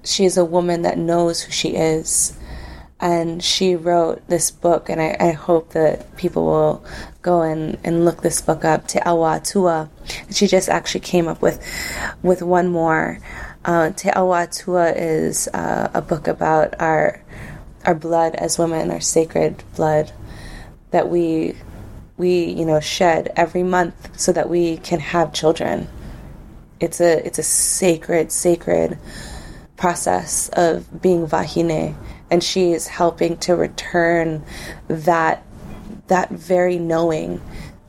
she 0.04 0.24
is 0.24 0.36
a 0.36 0.44
woman 0.44 0.82
that 0.82 0.96
knows 0.96 1.42
who 1.42 1.50
she 1.50 1.74
is 1.74 2.37
and 3.00 3.42
she 3.42 3.76
wrote 3.76 4.26
this 4.28 4.50
book, 4.50 4.88
and 4.88 5.00
I, 5.00 5.16
I, 5.20 5.30
hope 5.30 5.70
that 5.70 6.16
people 6.16 6.44
will 6.46 6.84
go 7.22 7.42
and, 7.42 7.78
and 7.84 8.04
look 8.04 8.22
this 8.22 8.40
book 8.40 8.64
up, 8.64 8.88
Te 8.88 8.98
Awa 9.06 9.36
Atua. 9.36 9.88
She 10.32 10.48
just 10.48 10.68
actually 10.68 11.02
came 11.02 11.28
up 11.28 11.40
with 11.40 11.64
with 12.22 12.42
one 12.42 12.68
more. 12.68 13.20
Uh, 13.64 13.90
Te 13.90 14.10
Awa 14.10 14.42
Atua 14.42 14.90
is 14.92 15.48
uh, 15.54 15.90
a 15.94 16.02
book 16.02 16.26
about 16.26 16.74
our 16.80 17.22
our 17.84 17.94
blood 17.94 18.34
as 18.34 18.58
women, 18.58 18.90
our 18.90 19.00
sacred 19.00 19.62
blood 19.76 20.10
that 20.90 21.08
we 21.08 21.54
we 22.16 22.46
you 22.46 22.64
know 22.64 22.80
shed 22.80 23.32
every 23.36 23.62
month 23.62 24.18
so 24.18 24.32
that 24.32 24.48
we 24.48 24.78
can 24.78 24.98
have 24.98 25.32
children. 25.32 25.86
It's 26.80 27.00
a 27.00 27.24
it's 27.24 27.38
a 27.38 27.44
sacred 27.44 28.32
sacred 28.32 28.98
process 29.76 30.48
of 30.54 31.00
being 31.00 31.28
vahine 31.28 31.94
and 32.30 32.42
she 32.42 32.72
is 32.72 32.86
helping 32.86 33.36
to 33.38 33.54
return 33.54 34.44
that 34.88 35.44
that 36.08 36.30
very 36.30 36.78
knowing 36.78 37.40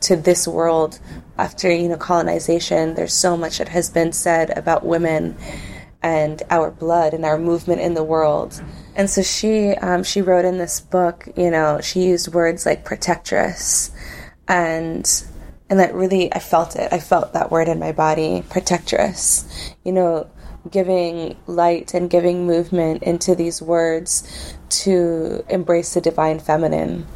to 0.01 0.15
this 0.15 0.47
world 0.47 0.99
after 1.37 1.71
you 1.71 1.89
know 1.89 1.97
colonization. 1.97 2.95
There's 2.95 3.13
so 3.13 3.35
much 3.37 3.57
that 3.57 3.69
has 3.69 3.89
been 3.89 4.11
said 4.13 4.57
about 4.57 4.85
women 4.85 5.37
and 6.01 6.41
our 6.49 6.71
blood 6.71 7.13
and 7.13 7.25
our 7.25 7.37
movement 7.37 7.81
in 7.81 7.93
the 7.93 8.03
world. 8.03 8.61
And 8.95 9.09
so 9.09 9.21
she 9.21 9.69
um, 9.71 10.03
she 10.03 10.21
wrote 10.21 10.45
in 10.45 10.57
this 10.57 10.79
book 10.79 11.27
you 11.35 11.51
know 11.51 11.79
she 11.81 12.03
used 12.03 12.33
words 12.33 12.65
like 12.65 12.85
protectress 12.85 13.91
and 14.47 15.23
and 15.69 15.79
that 15.79 15.93
really 15.93 16.33
i 16.33 16.39
felt 16.39 16.75
it. 16.75 16.91
I 16.91 16.99
felt 16.99 17.33
that 17.33 17.51
word 17.51 17.67
in 17.67 17.79
my 17.79 17.91
body 17.91 18.43
protectress. 18.49 19.45
You 19.83 19.93
know 19.93 20.29
giving 20.69 21.37
light 21.47 21.93
and 21.93 22.09
giving 22.09 22.45
movement 22.45 23.03
into 23.03 23.35
these 23.35 23.61
words 23.61 24.55
to 24.69 25.43
embrace 25.49 25.93
the 25.93 26.01
divine 26.01 26.39
feminine. 26.39 27.07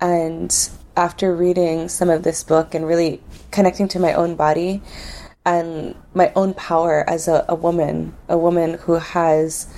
And 0.00 0.54
after 0.96 1.34
reading 1.34 1.88
some 1.88 2.10
of 2.10 2.22
this 2.22 2.42
book 2.42 2.74
and 2.74 2.86
really 2.86 3.22
connecting 3.50 3.88
to 3.88 3.98
my 3.98 4.12
own 4.14 4.34
body 4.34 4.82
and 5.44 5.94
my 6.14 6.32
own 6.34 6.54
power 6.54 7.08
as 7.08 7.28
a, 7.28 7.44
a 7.48 7.54
woman, 7.54 8.14
a 8.28 8.36
woman 8.36 8.74
who 8.74 8.94
has, 8.94 9.72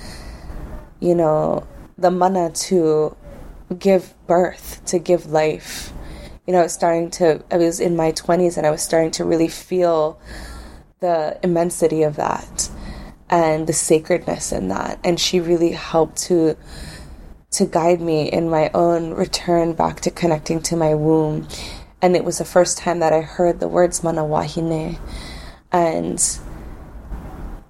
you 0.99 1.15
know, 1.15 1.67
the 1.97 2.11
mana 2.11 2.51
to 2.51 3.15
give 3.77 4.13
birth, 4.27 4.81
to 4.85 4.99
give 4.99 5.27
life. 5.27 5.93
You 6.45 6.53
know, 6.53 6.59
I 6.59 6.63
was 6.63 6.73
starting 6.73 7.09
to, 7.11 7.43
I 7.51 7.57
was 7.57 7.79
in 7.79 7.95
my 7.95 8.11
20s 8.11 8.57
and 8.57 8.67
I 8.67 8.71
was 8.71 8.81
starting 8.81 9.11
to 9.11 9.23
really 9.23 9.47
feel 9.47 10.19
the 10.99 11.39
immensity 11.43 12.03
of 12.03 12.15
that 12.15 12.69
and 13.29 13.67
the 13.67 13.73
sacredness 13.73 14.51
in 14.51 14.67
that. 14.69 14.99
And 15.03 15.19
she 15.19 15.39
really 15.39 15.71
helped 15.71 16.17
to 16.23 16.57
to 17.51 17.65
guide 17.67 18.01
me 18.01 18.31
in 18.31 18.49
my 18.49 18.71
own 18.73 19.11
return 19.11 19.73
back 19.73 20.01
to 20.01 20.09
connecting 20.09 20.59
to 20.59 20.75
my 20.75 20.95
womb. 20.95 21.47
And 22.01 22.15
it 22.15 22.25
was 22.25 22.39
the 22.39 22.45
first 22.45 22.79
time 22.79 22.99
that 22.99 23.13
I 23.13 23.21
heard 23.21 23.59
the 23.59 23.67
words 23.67 24.01
manawahine. 24.01 24.99
And 25.71 26.39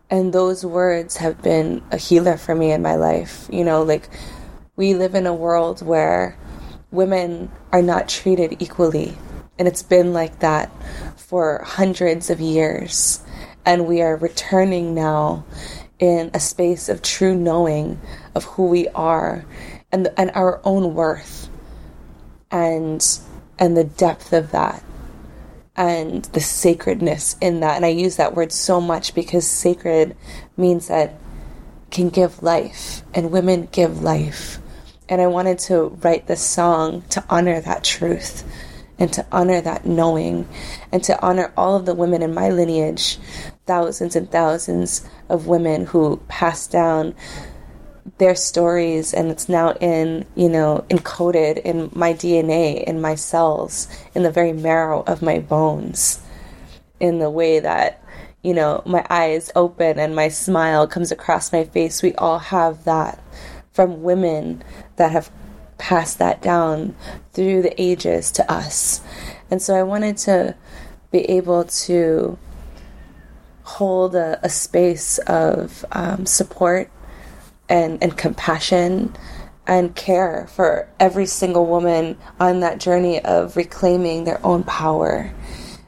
and 0.10 0.32
those 0.32 0.66
words 0.66 1.18
have 1.18 1.42
been 1.42 1.84
a 1.92 1.98
healer 1.98 2.38
for 2.38 2.56
me 2.56 2.72
in 2.72 2.82
my 2.82 2.96
life. 2.96 3.48
You 3.52 3.64
know, 3.64 3.84
like 3.84 4.10
we 4.76 4.94
live 4.94 5.16
in 5.16 5.28
a 5.28 5.34
world 5.34 5.86
where 5.86 6.38
women 6.92 7.52
are 7.72 7.82
not 7.82 8.08
treated 8.08 8.62
equally. 8.62 9.16
And 9.60 9.68
it's 9.68 9.84
been 9.84 10.14
like 10.14 10.40
that 10.40 10.72
for 11.18 11.64
hundreds 11.66 12.30
of 12.30 12.40
years. 12.40 13.22
And 13.66 13.88
we 13.88 14.02
are 14.02 14.16
returning 14.16 14.94
now 14.94 15.46
in 16.00 16.32
a 16.34 16.40
space 16.40 16.90
of 16.90 17.02
true 17.02 17.36
knowing 17.36 18.00
of 18.36 18.44
who 18.44 18.68
we 18.68 18.88
are 18.90 19.46
and, 19.92 20.10
and 20.18 20.32
our 20.34 20.60
own 20.64 20.94
worth 20.94 21.50
and 22.52 23.20
and 23.58 23.78
the 23.78 23.84
depth 23.84 24.34
of 24.34 24.52
that 24.52 24.84
and 25.76 26.26
the 26.26 26.42
sacredness 26.42 27.36
in 27.42 27.62
that. 27.62 27.76
And 27.76 27.86
I 27.86 27.90
use 27.90 28.18
that 28.18 28.36
word 28.36 28.52
so 28.52 28.80
much 28.82 29.16
because 29.16 29.48
sacred 29.48 30.16
means 30.58 30.88
that 30.88 31.16
can 31.92 32.10
give 32.10 32.44
life 32.44 33.02
and 33.14 33.32
women 33.32 33.68
give 33.72 34.02
life. 34.02 34.60
And 35.10 35.22
I 35.22 35.28
wanted 35.28 35.60
to 35.60 35.98
write 36.02 36.28
this 36.28 36.42
song 36.42 37.04
to 37.10 37.24
honor 37.30 37.60
that 37.62 37.84
truth 37.84 38.44
and 39.00 39.12
to 39.14 39.26
honor 39.32 39.62
that 39.62 39.86
knowing 39.86 40.48
and 40.92 41.04
to 41.04 41.20
honor 41.22 41.52
all 41.58 41.76
of 41.76 41.86
the 41.86 41.96
women 41.96 42.22
in 42.22 42.34
my 42.34 42.50
lineage, 42.50 43.18
thousands 43.66 44.16
and 44.16 44.30
thousands 44.30 45.08
of 45.30 45.48
women 45.48 45.86
who 45.86 46.18
passed 46.28 46.72
down 46.72 47.16
their 48.18 48.36
stories 48.36 49.14
and 49.14 49.32
it's 49.32 49.48
now 49.48 49.72
in, 49.74 50.26
you 50.36 50.50
know, 50.50 50.86
encoded 50.90 51.62
in 51.62 51.90
my 51.94 52.14
DNA, 52.14 52.84
in 52.84 53.00
my 53.00 53.16
cells, 53.16 53.88
in 54.14 54.24
the 54.24 54.32
very 54.32 54.54
marrow 54.54 55.04
of 55.04 55.22
my 55.22 55.40
bones, 55.40 56.22
in 57.00 57.20
the 57.20 57.30
way 57.30 57.60
that, 57.60 58.04
you 58.42 58.54
know, 58.54 58.82
my 58.86 59.06
eyes 59.10 59.52
open 59.56 60.00
and 60.00 60.16
my 60.16 60.28
smile 60.28 60.86
comes 60.86 61.12
across 61.12 61.54
my 61.54 61.64
face. 61.64 62.04
We 62.04 62.14
all 62.16 62.40
have 62.40 62.84
that 62.84 63.24
from 63.72 64.04
women 64.04 64.64
that 64.98 65.12
have 65.12 65.32
passed 65.78 66.20
that 66.20 66.42
down 66.42 66.96
through 67.32 67.62
the 67.62 67.82
ages 67.82 68.32
to 68.32 68.52
us. 68.52 69.02
And 69.50 69.62
so 69.62 69.76
I 69.76 69.84
wanted 69.84 70.18
to 70.20 70.56
be 71.12 71.20
able 71.30 71.64
to 71.64 72.38
hold 73.64 74.16
a, 74.16 74.40
a 74.44 74.50
space 74.50 75.18
of 75.20 75.86
um, 75.92 76.26
support 76.26 76.92
and, 77.70 78.02
and 78.04 78.18
compassion 78.18 79.16
and 79.66 79.96
care 79.96 80.48
for 80.48 80.90
every 81.00 81.26
single 81.26 81.66
woman 81.66 82.18
on 82.40 82.60
that 82.60 82.80
journey 82.80 83.24
of 83.24 83.56
reclaiming 83.56 84.26
their 84.26 84.46
own 84.46 84.64
power. 84.64 85.34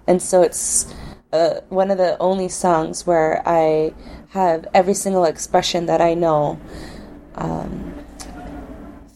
And 0.07 0.21
so 0.21 0.41
it's 0.41 0.93
uh, 1.33 1.61
one 1.69 1.91
of 1.91 1.97
the 1.97 2.17
only 2.19 2.47
songs 2.47 3.05
where 3.05 3.43
I 3.45 3.93
have 4.29 4.67
every 4.73 4.93
single 4.93 5.25
expression 5.25 5.87
that 5.87 5.99
I 5.99 6.13
know 6.13 6.59
um, 7.35 7.93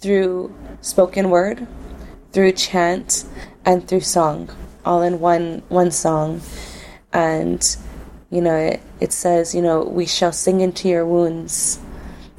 through 0.01 0.53
spoken 0.81 1.29
word, 1.29 1.65
through 2.33 2.51
chant, 2.53 3.25
and 3.65 3.87
through 3.87 4.01
song, 4.01 4.49
all 4.83 5.01
in 5.01 5.19
one 5.19 5.61
one 5.69 5.91
song. 5.91 6.41
And 7.13 7.63
you 8.29 8.41
know, 8.41 8.55
it, 8.55 8.81
it 8.99 9.13
says, 9.13 9.55
you 9.55 9.61
know, 9.61 9.83
we 9.83 10.05
shall 10.05 10.31
sing 10.31 10.61
into 10.61 10.87
your 10.87 11.05
wounds 11.05 11.79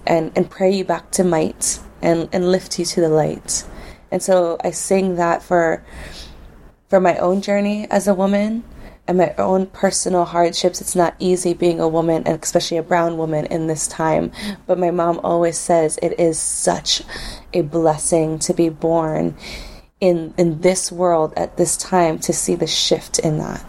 and, 0.06 0.32
and 0.36 0.48
pray 0.50 0.70
you 0.70 0.84
back 0.84 1.10
to 1.12 1.24
might 1.24 1.80
and, 2.02 2.28
and 2.32 2.50
lift 2.50 2.78
you 2.78 2.84
to 2.84 3.00
the 3.00 3.08
light. 3.08 3.64
And 4.10 4.22
so 4.22 4.58
I 4.62 4.70
sing 4.70 5.16
that 5.16 5.42
for 5.42 5.84
for 6.88 7.00
my 7.00 7.16
own 7.18 7.40
journey 7.40 7.88
as 7.88 8.08
a 8.08 8.14
woman 8.14 8.64
and 9.06 9.16
my 9.16 9.32
own 9.38 9.66
personal 9.66 10.24
hardships. 10.24 10.80
It's 10.80 10.96
not 10.96 11.14
easy 11.20 11.54
being 11.54 11.80
a 11.80 11.88
woman, 11.88 12.24
and 12.26 12.42
especially 12.42 12.78
a 12.78 12.82
brown 12.82 13.16
woman 13.16 13.46
in 13.46 13.68
this 13.68 13.86
time. 13.86 14.32
But 14.66 14.78
my 14.78 14.90
mom 14.90 15.20
always 15.22 15.56
says 15.56 15.98
it 16.02 16.18
is 16.18 16.38
such 16.38 17.02
a 17.52 17.62
blessing 17.62 18.38
to 18.40 18.54
be 18.54 18.68
born 18.68 19.36
in 20.00 20.34
in 20.36 20.60
this 20.60 20.90
world 20.90 21.32
at 21.36 21.56
this 21.56 21.76
time 21.76 22.18
to 22.20 22.32
see 22.32 22.54
the 22.54 22.66
shift 22.66 23.18
in 23.18 23.38
that. 23.38 23.64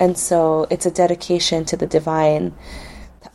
And 0.00 0.16
so 0.16 0.66
it's 0.70 0.86
a 0.86 0.90
dedication 0.90 1.66
to 1.66 1.76
the 1.76 1.86
divine, 1.86 2.54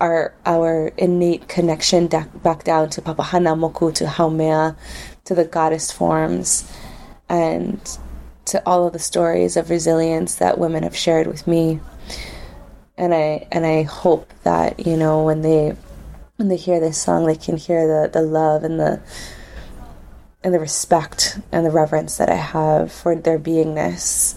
our 0.01 0.33
our 0.47 0.87
innate 0.97 1.47
connection 1.47 2.07
back 2.07 2.63
down 2.63 2.89
to 2.89 3.01
Papahanaumoku, 3.01 3.93
to 3.93 4.05
Haumea, 4.05 4.75
to 5.25 5.35
the 5.35 5.45
goddess 5.45 5.91
forms, 5.91 6.69
and 7.29 7.79
to 8.45 8.61
all 8.65 8.87
of 8.87 8.93
the 8.93 8.99
stories 8.99 9.55
of 9.55 9.69
resilience 9.69 10.35
that 10.35 10.57
women 10.57 10.81
have 10.81 10.95
shared 10.95 11.27
with 11.27 11.45
me. 11.45 11.79
And 12.97 13.13
I 13.13 13.47
and 13.51 13.63
I 13.63 13.83
hope 13.83 14.33
that, 14.43 14.87
you 14.87 14.97
know, 14.97 15.23
when 15.23 15.41
they 15.41 15.75
when 16.37 16.47
they 16.47 16.57
hear 16.57 16.79
this 16.79 16.97
song 16.97 17.27
they 17.27 17.35
can 17.35 17.57
hear 17.57 17.87
the, 17.87 18.09
the 18.09 18.21
love 18.21 18.63
and 18.63 18.79
the 18.79 19.01
and 20.43 20.53
the 20.53 20.59
respect 20.59 21.39
and 21.51 21.63
the 21.63 21.71
reverence 21.71 22.17
that 22.17 22.29
I 22.29 22.35
have 22.35 22.91
for 22.91 23.15
their 23.15 23.39
beingness 23.39 24.35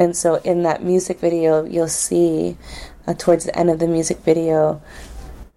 and 0.00 0.16
so 0.16 0.36
in 0.36 0.62
that 0.62 0.82
music 0.82 1.20
video, 1.20 1.62
you'll 1.62 1.86
see 1.86 2.56
uh, 3.06 3.12
towards 3.12 3.44
the 3.44 3.56
end 3.56 3.68
of 3.68 3.78
the 3.80 3.86
music 3.86 4.16
video, 4.20 4.80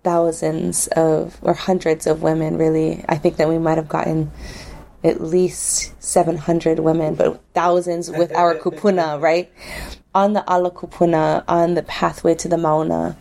thousands 0.03 0.87
of, 0.87 1.39
or 1.41 1.53
hundreds 1.53 2.05
of 2.07 2.21
women, 2.21 2.57
really. 2.57 3.05
I 3.07 3.15
think 3.15 3.37
that 3.37 3.47
we 3.47 3.57
might 3.57 3.77
have 3.77 3.87
gotten 3.87 4.31
at 5.01 5.21
least 5.21 5.93
700 6.03 6.79
women, 6.79 7.15
but 7.15 7.41
thousands 7.53 8.11
with 8.11 8.35
our 8.35 8.55
kupuna, 8.59 9.21
right? 9.21 9.49
On 10.13 10.33
the 10.33 10.43
ala 10.45 10.71
kupuna, 10.71 11.45
on 11.47 11.75
the 11.75 11.83
pathway 11.83 12.35
to 12.35 12.49
the 12.49 12.57
mauna, 12.57 13.15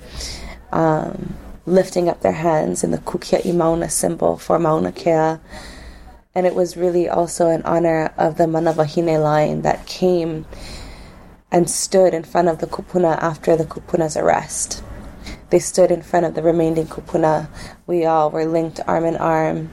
um, 0.73 1.37
lifting 1.67 2.09
up 2.09 2.23
their 2.23 2.33
hands 2.33 2.83
in 2.83 2.91
the 2.91 2.99
kukia'i 2.99 3.55
mauna 3.55 3.89
symbol 3.89 4.39
for 4.39 4.59
mauna 4.59 4.91
kea. 4.91 5.39
And 6.35 6.47
it 6.47 6.57
was 6.57 6.77
really 6.77 7.09
also 7.09 7.47
in 7.47 7.63
honor 7.63 8.13
of 8.19 8.39
the 8.39 8.45
manavahine 8.45 9.23
line 9.23 9.63
that 9.63 9.87
came 9.87 10.47
and 11.53 11.69
stood 11.69 12.15
in 12.15 12.25
front 12.25 12.49
of 12.49 12.59
the 12.59 12.67
kupuna 12.67 13.19
after 13.19 13.55
the 13.57 13.65
kupuna's 13.65 14.17
arrest. 14.17 14.83
They 15.51 15.59
stood 15.59 15.91
in 15.91 16.03
front 16.03 16.25
of 16.25 16.35
the 16.35 16.43
remaining 16.43 16.87
kupuna. 16.87 17.49
We 17.87 18.07
all 18.07 18.31
were 18.31 18.47
linked 18.47 18.81
arm 18.87 19.05
in 19.05 19.17
arm. 19.19 19.71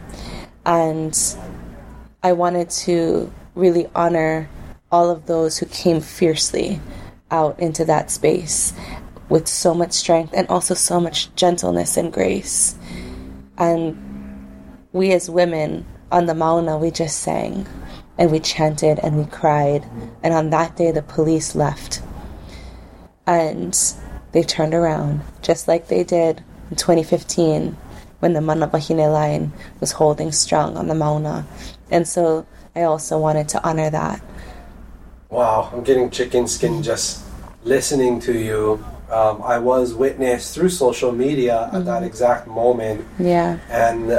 And 0.66 1.18
I 2.22 2.34
wanted 2.34 2.70
to 2.72 3.32
really 3.56 3.88
honor 3.96 4.50
all 4.92 5.10
of 5.10 5.26
those 5.26 5.58
who 5.58 5.66
came 5.68 6.02
fiercely 6.02 6.82
out 7.32 7.58
into 7.60 7.86
that 7.86 8.12
space 8.12 8.74
with 9.30 9.48
so 9.48 9.74
much 9.74 9.94
strength 9.94 10.34
and 10.34 10.48
also 10.50 10.74
so 10.74 11.00
much 11.00 11.34
gentleness 11.36 11.96
and 11.96 12.12
grace. 12.12 12.76
And 13.58 13.98
we 14.92 15.14
as 15.14 15.30
women 15.30 15.86
on 16.12 16.26
the 16.26 16.34
Mauna, 16.34 16.78
we 16.78 16.92
just 16.92 17.20
sang 17.20 17.66
and 18.20 18.30
we 18.32 18.40
chanted 18.40 19.00
and 19.00 19.18
we 19.18 19.26
cried. 19.26 19.86
And 20.22 20.34
on 20.34 20.50
that 20.50 20.76
day, 20.76 20.92
the 20.92 21.02
police 21.02 21.56
left. 21.56 22.02
And 23.26 23.76
they 24.34 24.44
turned 24.44 24.74
around, 24.74 25.22
just 25.42 25.68
like 25.68 25.88
they 25.88 26.04
did 26.04 26.44
in 26.70 26.76
2015 26.76 27.78
when 28.20 28.34
the 28.34 28.42
Manawahine 28.42 29.12
line 29.12 29.54
was 29.80 29.94
holding 29.94 30.34
strong 30.34 30.76
on 30.76 30.88
the 30.88 30.96
Mauna. 30.96 31.48
And 31.90 32.06
so 32.06 32.46
I 32.76 32.84
also 32.84 33.18
wanted 33.18 33.48
to 33.50 33.68
honor 33.68 33.90
that. 33.90 34.22
Wow, 35.30 35.70
I'm 35.72 35.84
getting 35.84 36.10
chicken 36.10 36.48
skin 36.48 36.84
just 36.84 37.24
listening 37.64 38.20
to 38.22 38.38
you. 38.38 38.84
Um, 39.10 39.42
I 39.42 39.60
was 39.60 39.94
witness 39.94 40.54
through 40.54 40.70
social 40.70 41.14
media 41.14 41.68
at 41.68 41.72
mm-hmm. 41.72 41.86
that 41.86 42.04
exact 42.04 42.48
moment. 42.48 43.08
Yeah. 43.18 43.60
And 43.70 44.12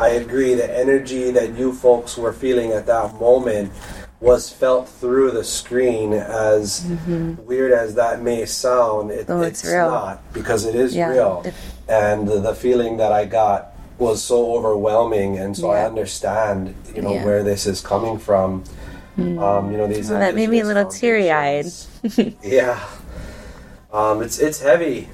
I 0.00 0.08
agree. 0.12 0.54
The 0.54 0.78
energy 0.78 1.30
that 1.30 1.54
you 1.58 1.74
folks 1.74 2.16
were 2.16 2.32
feeling 2.32 2.72
at 2.72 2.86
that 2.86 3.14
moment 3.20 3.70
was 4.18 4.48
felt 4.50 4.88
through 4.88 5.32
the 5.32 5.44
screen. 5.44 6.14
As 6.14 6.80
mm-hmm. 6.80 7.44
weird 7.44 7.72
as 7.72 7.94
that 7.96 8.22
may 8.22 8.46
sound, 8.46 9.10
it, 9.10 9.26
oh, 9.28 9.42
it's, 9.42 9.62
it's 9.62 9.74
not 9.74 10.32
because 10.32 10.64
it 10.64 10.74
is 10.74 10.96
yeah. 10.96 11.10
real. 11.10 11.44
and 11.86 12.26
the, 12.26 12.54
feeling 12.54 12.96
that 12.96 13.12
I 13.12 13.26
got 13.26 13.74
was 13.98 14.24
so 14.24 14.54
overwhelming, 14.56 15.38
and 15.38 15.54
so 15.54 15.70
yeah. 15.70 15.80
I 15.80 15.86
understand, 15.86 16.74
you 16.94 17.02
know, 17.02 17.12
yeah. 17.12 17.24
where 17.24 17.42
this 17.42 17.66
is 17.66 17.82
coming 17.82 18.18
from. 18.18 18.64
Mm. 19.18 19.38
Um, 19.38 19.70
you 19.70 19.76
know, 19.76 19.86
these. 19.86 20.10
Oh, 20.10 20.18
that 20.18 20.34
made 20.34 20.48
me 20.48 20.60
a 20.60 20.64
little 20.64 20.90
teary 20.90 21.30
eyed. 21.30 21.66
yeah. 22.42 22.82
Um, 23.92 24.22
it's 24.22 24.38
it's 24.38 24.60
heavy 24.60 25.08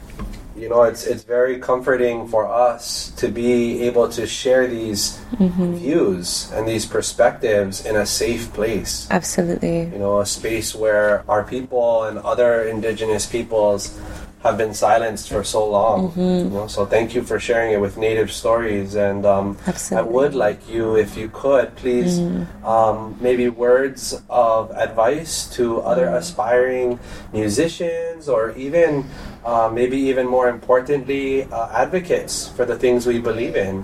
you 0.56 0.68
know 0.68 0.82
it's 0.82 1.06
it's 1.06 1.22
very 1.22 1.58
comforting 1.58 2.26
for 2.26 2.46
us 2.46 3.10
to 3.16 3.28
be 3.28 3.82
able 3.82 4.08
to 4.08 4.26
share 4.26 4.66
these 4.66 5.18
mm-hmm. 5.36 5.74
views 5.74 6.50
and 6.52 6.66
these 6.66 6.86
perspectives 6.86 7.84
in 7.84 7.96
a 7.96 8.06
safe 8.06 8.52
place 8.52 9.06
absolutely 9.10 9.84
you 9.84 9.98
know 9.98 10.20
a 10.20 10.26
space 10.26 10.74
where 10.74 11.22
our 11.28 11.44
people 11.44 12.04
and 12.04 12.18
other 12.18 12.64
indigenous 12.68 13.26
peoples 13.26 13.98
have 14.46 14.56
been 14.56 14.74
silenced 14.74 15.28
for 15.28 15.42
so 15.44 15.68
long. 15.68 16.10
Mm-hmm. 16.10 16.20
You 16.20 16.50
know? 16.50 16.66
So 16.66 16.86
thank 16.86 17.14
you 17.14 17.22
for 17.22 17.38
sharing 17.38 17.72
it 17.72 17.80
with 17.80 17.96
Native 17.96 18.30
Stories, 18.30 18.94
and 18.94 19.26
um, 19.26 19.58
I 19.92 20.02
would 20.02 20.34
like 20.34 20.68
you, 20.68 20.96
if 20.96 21.16
you 21.16 21.28
could, 21.32 21.74
please, 21.76 22.18
mm. 22.18 22.46
um, 22.64 23.16
maybe 23.20 23.48
words 23.48 24.22
of 24.30 24.70
advice 24.72 25.46
to 25.56 25.80
other 25.82 26.06
mm. 26.06 26.16
aspiring 26.16 26.98
musicians, 27.32 28.28
or 28.28 28.52
even 28.56 29.04
uh, 29.44 29.70
maybe 29.72 29.98
even 30.10 30.26
more 30.26 30.48
importantly, 30.48 31.44
uh, 31.44 31.68
advocates 31.70 32.48
for 32.48 32.64
the 32.64 32.76
things 32.76 33.06
we 33.06 33.18
believe 33.18 33.56
in. 33.56 33.82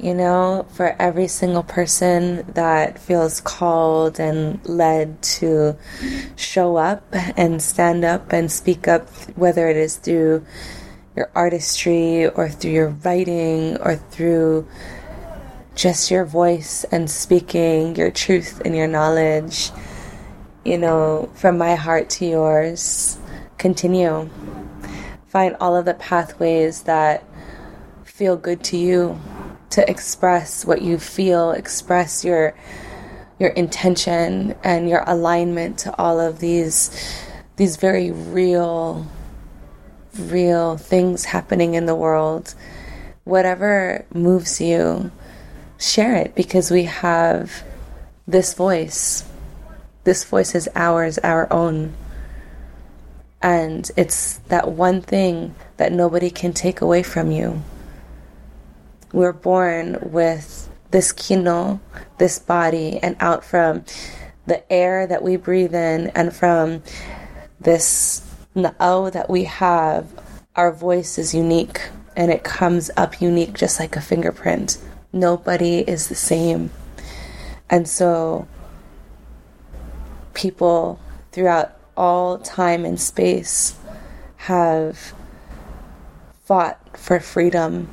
You 0.00 0.14
know, 0.14 0.64
for 0.72 0.96
every 0.98 1.28
single 1.28 1.62
person 1.62 2.50
that 2.54 2.98
feels 2.98 3.38
called 3.42 4.18
and 4.18 4.58
led 4.66 5.20
to 5.36 5.76
show 6.36 6.76
up 6.76 7.04
and 7.36 7.60
stand 7.60 8.02
up 8.02 8.32
and 8.32 8.50
speak 8.50 8.88
up, 8.88 9.10
whether 9.36 9.68
it 9.68 9.76
is 9.76 9.96
through 9.96 10.46
your 11.14 11.30
artistry 11.34 12.26
or 12.26 12.48
through 12.48 12.70
your 12.70 12.88
writing 13.04 13.76
or 13.76 13.96
through 13.96 14.66
just 15.74 16.10
your 16.10 16.24
voice 16.24 16.84
and 16.84 17.10
speaking 17.10 17.94
your 17.94 18.10
truth 18.10 18.62
and 18.64 18.74
your 18.74 18.88
knowledge, 18.88 19.70
you 20.64 20.78
know, 20.78 21.28
from 21.34 21.58
my 21.58 21.74
heart 21.74 22.08
to 22.08 22.24
yours, 22.24 23.18
continue. 23.58 24.30
Find 25.26 25.56
all 25.60 25.76
of 25.76 25.84
the 25.84 25.92
pathways 25.92 26.84
that 26.84 27.22
feel 28.02 28.38
good 28.38 28.64
to 28.64 28.78
you 28.78 29.20
to 29.70 29.88
express 29.88 30.64
what 30.64 30.82
you 30.82 30.98
feel, 30.98 31.52
express 31.52 32.24
your 32.24 32.54
your 33.38 33.50
intention 33.50 34.54
and 34.62 34.88
your 34.88 35.02
alignment 35.06 35.78
to 35.78 35.96
all 35.96 36.20
of 36.20 36.40
these 36.40 36.90
these 37.56 37.76
very 37.76 38.10
real 38.10 39.06
real 40.18 40.76
things 40.76 41.24
happening 41.24 41.74
in 41.74 41.86
the 41.86 41.94
world. 41.94 42.54
Whatever 43.24 44.04
moves 44.12 44.60
you, 44.60 45.10
share 45.78 46.16
it 46.16 46.34
because 46.34 46.70
we 46.70 46.84
have 46.84 47.62
this 48.26 48.54
voice. 48.54 49.24
This 50.04 50.24
voice 50.24 50.54
is 50.54 50.68
ours, 50.74 51.18
our 51.18 51.50
own. 51.52 51.94
And 53.42 53.90
it's 53.96 54.38
that 54.48 54.72
one 54.72 55.00
thing 55.00 55.54
that 55.76 55.92
nobody 55.92 56.30
can 56.30 56.52
take 56.52 56.80
away 56.80 57.02
from 57.02 57.30
you 57.30 57.62
we're 59.12 59.32
born 59.32 59.98
with 60.02 60.68
this 60.90 61.12
kino, 61.12 61.80
this 62.18 62.38
body, 62.38 62.98
and 63.02 63.16
out 63.20 63.44
from 63.44 63.84
the 64.46 64.72
air 64.72 65.06
that 65.06 65.22
we 65.22 65.36
breathe 65.36 65.74
in 65.74 66.08
and 66.08 66.34
from 66.34 66.82
this 67.60 68.26
na'au 68.56 69.12
that 69.12 69.30
we 69.30 69.44
have, 69.44 70.06
our 70.56 70.72
voice 70.72 71.18
is 71.18 71.34
unique 71.34 71.80
and 72.16 72.30
it 72.30 72.42
comes 72.42 72.90
up 72.96 73.20
unique 73.20 73.54
just 73.54 73.78
like 73.78 73.96
a 73.96 74.00
fingerprint. 74.00 74.78
Nobody 75.12 75.78
is 75.78 76.08
the 76.08 76.14
same. 76.14 76.70
And 77.68 77.88
so 77.88 78.48
people 80.34 80.98
throughout 81.32 81.76
all 81.96 82.38
time 82.38 82.84
and 82.84 83.00
space 83.00 83.78
have 84.36 85.14
fought 86.44 86.98
for 86.98 87.20
freedom 87.20 87.88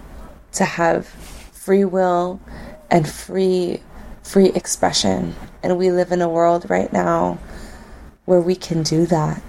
to 0.58 0.66
have 0.66 1.06
free 1.06 1.86
will 1.86 2.40
and 2.90 3.08
free 3.08 3.82
free 4.24 4.50
expression. 4.50 5.36
And 5.64 5.78
we 5.78 5.90
live 5.90 6.12
in 6.12 6.22
a 6.22 6.30
world 6.30 6.70
right 6.70 6.92
now 6.92 7.40
where 8.26 8.42
we 8.42 8.56
can 8.56 8.84
do 8.84 9.06
that. 9.06 9.42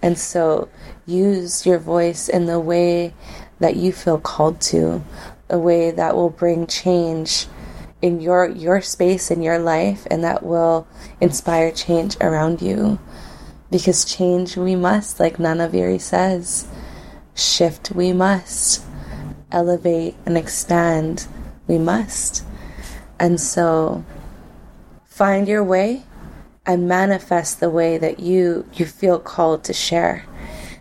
And 0.00 0.18
so 0.18 0.68
use 1.04 1.66
your 1.66 1.78
voice 1.78 2.28
in 2.28 2.46
the 2.46 2.58
way 2.58 3.12
that 3.60 3.76
you 3.76 3.92
feel 3.92 4.18
called 4.18 4.60
to 4.62 5.04
a 5.50 5.58
way 5.58 5.90
that 5.90 6.16
will 6.16 6.30
bring 6.30 6.66
change 6.66 7.46
in 8.00 8.20
your 8.20 8.48
your 8.48 8.80
space 8.80 9.30
in 9.30 9.42
your 9.42 9.58
life 9.58 10.06
and 10.10 10.24
that 10.24 10.42
will 10.42 10.86
inspire 11.20 11.70
change 11.70 12.16
around 12.20 12.62
you. 12.62 12.98
Because 13.70 14.04
change 14.04 14.56
we 14.56 14.76
must 14.76 15.20
like 15.20 15.38
Nana 15.38 15.68
Veary 15.68 16.00
says 16.00 16.66
shift 17.34 17.92
we 17.92 18.12
must 18.12 18.84
elevate 19.52 20.16
and 20.26 20.36
expand, 20.36 21.26
we 21.66 21.78
must. 21.78 22.44
And 23.18 23.40
so 23.40 24.04
find 25.04 25.46
your 25.46 25.62
way 25.62 26.02
and 26.66 26.88
manifest 26.88 27.60
the 27.60 27.70
way 27.70 27.98
that 27.98 28.20
you 28.20 28.66
you 28.74 28.86
feel 28.86 29.18
called 29.18 29.64
to 29.64 29.72
share. 29.72 30.24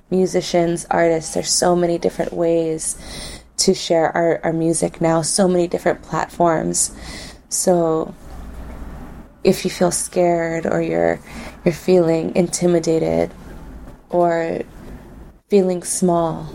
Musicians, 0.09 0.85
artists, 0.89 1.33
there's 1.33 1.51
so 1.51 1.75
many 1.75 1.97
different 1.97 2.33
ways 2.33 2.97
to 3.57 3.73
share 3.73 4.15
our, 4.15 4.41
our 4.43 4.53
music 4.53 4.99
now, 4.99 5.21
so 5.21 5.47
many 5.47 5.67
different 5.67 6.01
platforms. 6.01 6.91
So 7.49 8.13
if 9.43 9.63
you 9.63 9.71
feel 9.71 9.91
scared 9.91 10.65
or 10.65 10.81
you're 10.81 11.19
you're 11.63 11.73
feeling 11.73 12.35
intimidated 12.35 13.31
or 14.09 14.61
feeling 15.49 15.83
small, 15.83 16.49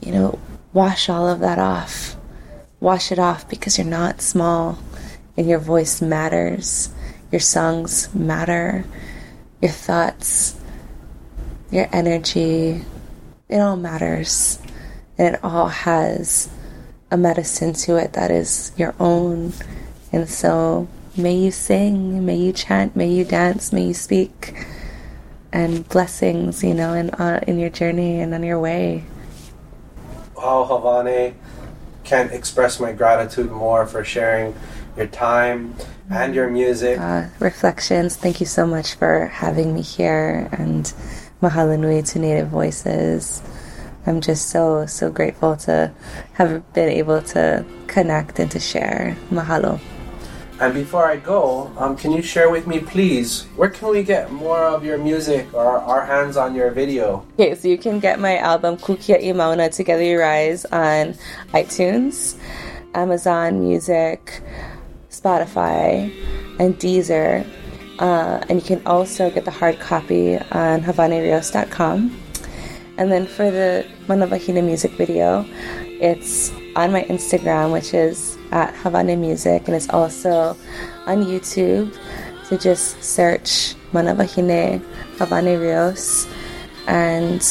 you 0.00 0.12
know, 0.12 0.38
wash 0.72 1.08
all 1.08 1.28
of 1.28 1.40
that 1.40 1.58
off. 1.58 2.16
Wash 2.78 3.12
it 3.12 3.18
off 3.18 3.48
because 3.48 3.78
you're 3.78 3.86
not 3.86 4.22
small 4.22 4.78
and 5.36 5.48
your 5.48 5.58
voice 5.58 6.00
matters. 6.00 6.90
Your 7.30 7.40
songs 7.40 8.12
matter. 8.14 8.84
Your 9.60 9.72
thoughts, 9.72 10.58
your 11.70 11.88
energy, 11.92 12.82
it 13.48 13.58
all 13.58 13.76
matters. 13.76 14.58
And 15.18 15.34
it 15.34 15.44
all 15.44 15.68
has 15.68 16.48
a 17.10 17.16
medicine 17.16 17.74
to 17.74 17.96
it 17.96 18.14
that 18.14 18.30
is 18.30 18.72
your 18.76 18.94
own. 18.98 19.52
And 20.12 20.28
so 20.28 20.88
may 21.16 21.36
you 21.36 21.50
sing, 21.50 22.24
may 22.24 22.36
you 22.36 22.52
chant, 22.52 22.96
may 22.96 23.08
you 23.08 23.24
dance, 23.24 23.72
may 23.72 23.88
you 23.88 23.94
speak. 23.94 24.66
And 25.52 25.86
blessings, 25.88 26.62
you 26.64 26.74
know, 26.74 26.94
in, 26.94 27.10
uh, 27.10 27.44
in 27.46 27.58
your 27.58 27.70
journey 27.70 28.20
and 28.20 28.32
on 28.32 28.42
your 28.42 28.58
way 28.58 29.04
how 30.40 30.64
Hawane 30.64 31.34
can't 32.04 32.32
express 32.32 32.80
my 32.80 32.92
gratitude 32.92 33.50
more 33.50 33.86
for 33.86 34.04
sharing 34.04 34.54
your 34.96 35.06
time 35.06 35.74
and 36.10 36.34
your 36.34 36.50
music. 36.50 36.98
Uh, 36.98 37.28
reflections. 37.38 38.16
Thank 38.16 38.40
you 38.40 38.46
so 38.46 38.66
much 38.66 38.94
for 38.94 39.26
having 39.26 39.74
me 39.74 39.82
here 39.82 40.48
and 40.52 40.92
mahalo 41.42 41.78
nui 41.78 42.02
to 42.02 42.18
Native 42.18 42.48
Voices. 42.48 43.42
I'm 44.06 44.20
just 44.20 44.48
so, 44.48 44.86
so 44.86 45.10
grateful 45.10 45.56
to 45.58 45.92
have 46.32 46.72
been 46.72 46.88
able 46.88 47.22
to 47.22 47.64
connect 47.86 48.38
and 48.38 48.50
to 48.50 48.58
share. 48.58 49.16
Mahalo. 49.30 49.78
And 50.60 50.74
before 50.74 51.10
I 51.10 51.16
go, 51.16 51.72
um, 51.78 51.96
can 51.96 52.12
you 52.12 52.20
share 52.20 52.50
with 52.50 52.66
me, 52.66 52.80
please, 52.80 53.44
where 53.56 53.70
can 53.70 53.88
we 53.88 54.02
get 54.02 54.30
more 54.30 54.62
of 54.62 54.84
your 54.84 54.98
music 54.98 55.48
or 55.54 55.78
our 55.78 56.04
hands 56.04 56.36
on 56.36 56.54
your 56.54 56.70
video? 56.70 57.24
Okay, 57.32 57.54
so 57.54 57.66
you 57.66 57.78
can 57.78 57.98
get 57.98 58.20
my 58.20 58.36
album 58.36 58.76
Ku 58.76 58.94
Kia'i 58.94 59.34
Mauna 59.34 59.70
Together 59.70 60.02
You 60.02 60.20
Rise 60.20 60.66
on 60.66 61.14
iTunes, 61.54 62.36
Amazon 62.92 63.60
Music, 63.60 64.42
Spotify, 65.08 66.12
and 66.60 66.78
Deezer. 66.78 67.48
Uh, 67.98 68.44
and 68.50 68.60
you 68.60 68.66
can 68.66 68.86
also 68.86 69.30
get 69.30 69.46
the 69.46 69.50
hard 69.50 69.80
copy 69.80 70.36
on 70.36 70.82
hawanerios.com. 70.82 72.20
And 72.98 73.10
then 73.10 73.26
for 73.26 73.50
the 73.50 73.86
Mana 74.08 74.26
Wahine 74.26 74.62
music 74.62 74.92
video, 74.92 75.46
it's 76.02 76.52
on 76.76 76.92
my 76.92 77.04
Instagram, 77.04 77.72
which 77.72 77.94
is 77.94 78.36
at 78.52 78.74
Hawane 78.74 79.18
Music, 79.18 79.66
and 79.66 79.76
it's 79.76 79.88
also 79.90 80.56
on 81.06 81.24
YouTube. 81.24 81.96
So 82.44 82.56
just 82.56 83.02
search 83.02 83.74
Manavahine 83.92 84.80
Hawane 85.16 85.60
Rios. 85.60 86.26
And 86.86 87.42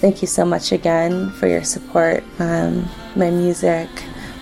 thank 0.00 0.20
you 0.20 0.28
so 0.28 0.44
much 0.44 0.72
again 0.72 1.30
for 1.30 1.46
your 1.46 1.64
support. 1.64 2.22
Um, 2.38 2.88
my 3.16 3.30
music, 3.30 3.88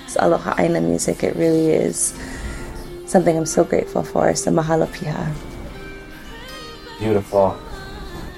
it's 0.04 0.16
Aloha 0.16 0.54
Aina 0.58 0.80
music. 0.80 1.22
It 1.22 1.36
really 1.36 1.70
is 1.70 2.18
something 3.06 3.36
I'm 3.36 3.46
so 3.46 3.64
grateful 3.64 4.02
for. 4.02 4.34
So 4.34 4.50
mahalo 4.50 4.86
piha. 4.86 5.34
Beautiful. 6.98 7.56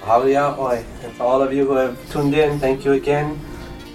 Mahalo 0.02 0.84
And 1.02 1.16
to 1.16 1.22
all 1.22 1.42
of 1.42 1.52
you 1.52 1.66
who 1.66 1.74
have 1.74 1.96
tuned 2.10 2.34
in, 2.34 2.58
thank 2.58 2.84
you 2.84 2.92
again. 2.92 3.38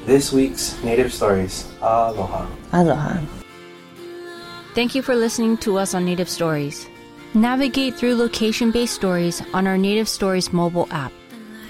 This 0.05 0.31
week's 0.31 0.81
Native 0.83 1.13
Stories. 1.13 1.67
Aloha. 1.81 2.47
Aloha. 2.71 3.36
Thank 4.77 4.93
you 4.93 5.01
for 5.01 5.15
listening 5.15 5.57
to 5.65 5.79
us 5.79 5.95
on 5.95 6.05
Native 6.05 6.29
Stories. 6.29 6.87
Navigate 7.33 7.95
through 7.95 8.13
location 8.13 8.69
based 8.69 8.93
stories 8.93 9.41
on 9.51 9.65
our 9.65 9.75
Native 9.75 10.07
Stories 10.07 10.53
mobile 10.53 10.87
app. 10.91 11.11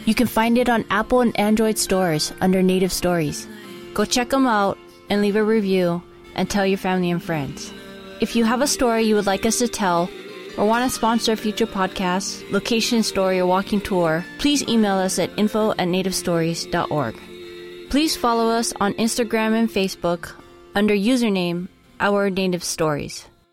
You 0.04 0.14
can 0.14 0.28
find 0.28 0.58
it 0.58 0.68
on 0.68 0.84
Apple 0.90 1.22
and 1.22 1.40
Android 1.40 1.78
stores 1.78 2.34
under 2.42 2.62
Native 2.62 2.92
Stories. 2.92 3.48
Go 3.94 4.04
check 4.04 4.32
them 4.32 4.46
out 4.46 4.78
and 5.10 5.22
leave 5.22 5.38
a 5.38 5.44
review 5.46 6.02
and 6.36 6.50
tell 6.50 6.66
your 6.66 6.78
family 6.78 7.10
and 7.10 7.24
friends. 7.24 7.72
If 8.20 8.36
you 8.36 8.44
have 8.44 8.60
a 8.60 8.68
story 8.68 9.04
you 9.04 9.16
would 9.16 9.26
like 9.26 9.46
us 9.46 9.60
to 9.60 9.70
tell 9.70 10.10
or 10.58 10.66
want 10.66 10.84
to 10.84 10.94
sponsor 10.94 11.32
a 11.32 11.38
future 11.38 11.66
podcast, 11.66 12.44
location 12.52 13.04
story, 13.04 13.40
or 13.40 13.48
walking 13.48 13.80
tour, 13.80 14.26
please 14.38 14.68
email 14.68 14.96
us 14.96 15.18
at 15.18 15.32
info 15.40 15.72
at 15.72 15.88
nativestories.org. 15.88 17.16
Please 17.90 18.18
follow 18.18 18.50
us 18.50 18.74
on 18.82 18.94
Instagram 18.96 19.54
and 19.54 19.70
Facebook 19.70 20.34
under 20.76 20.94
username 20.94 21.70
our 22.00 22.30
Native 22.30 22.64
Stories. 22.64 23.26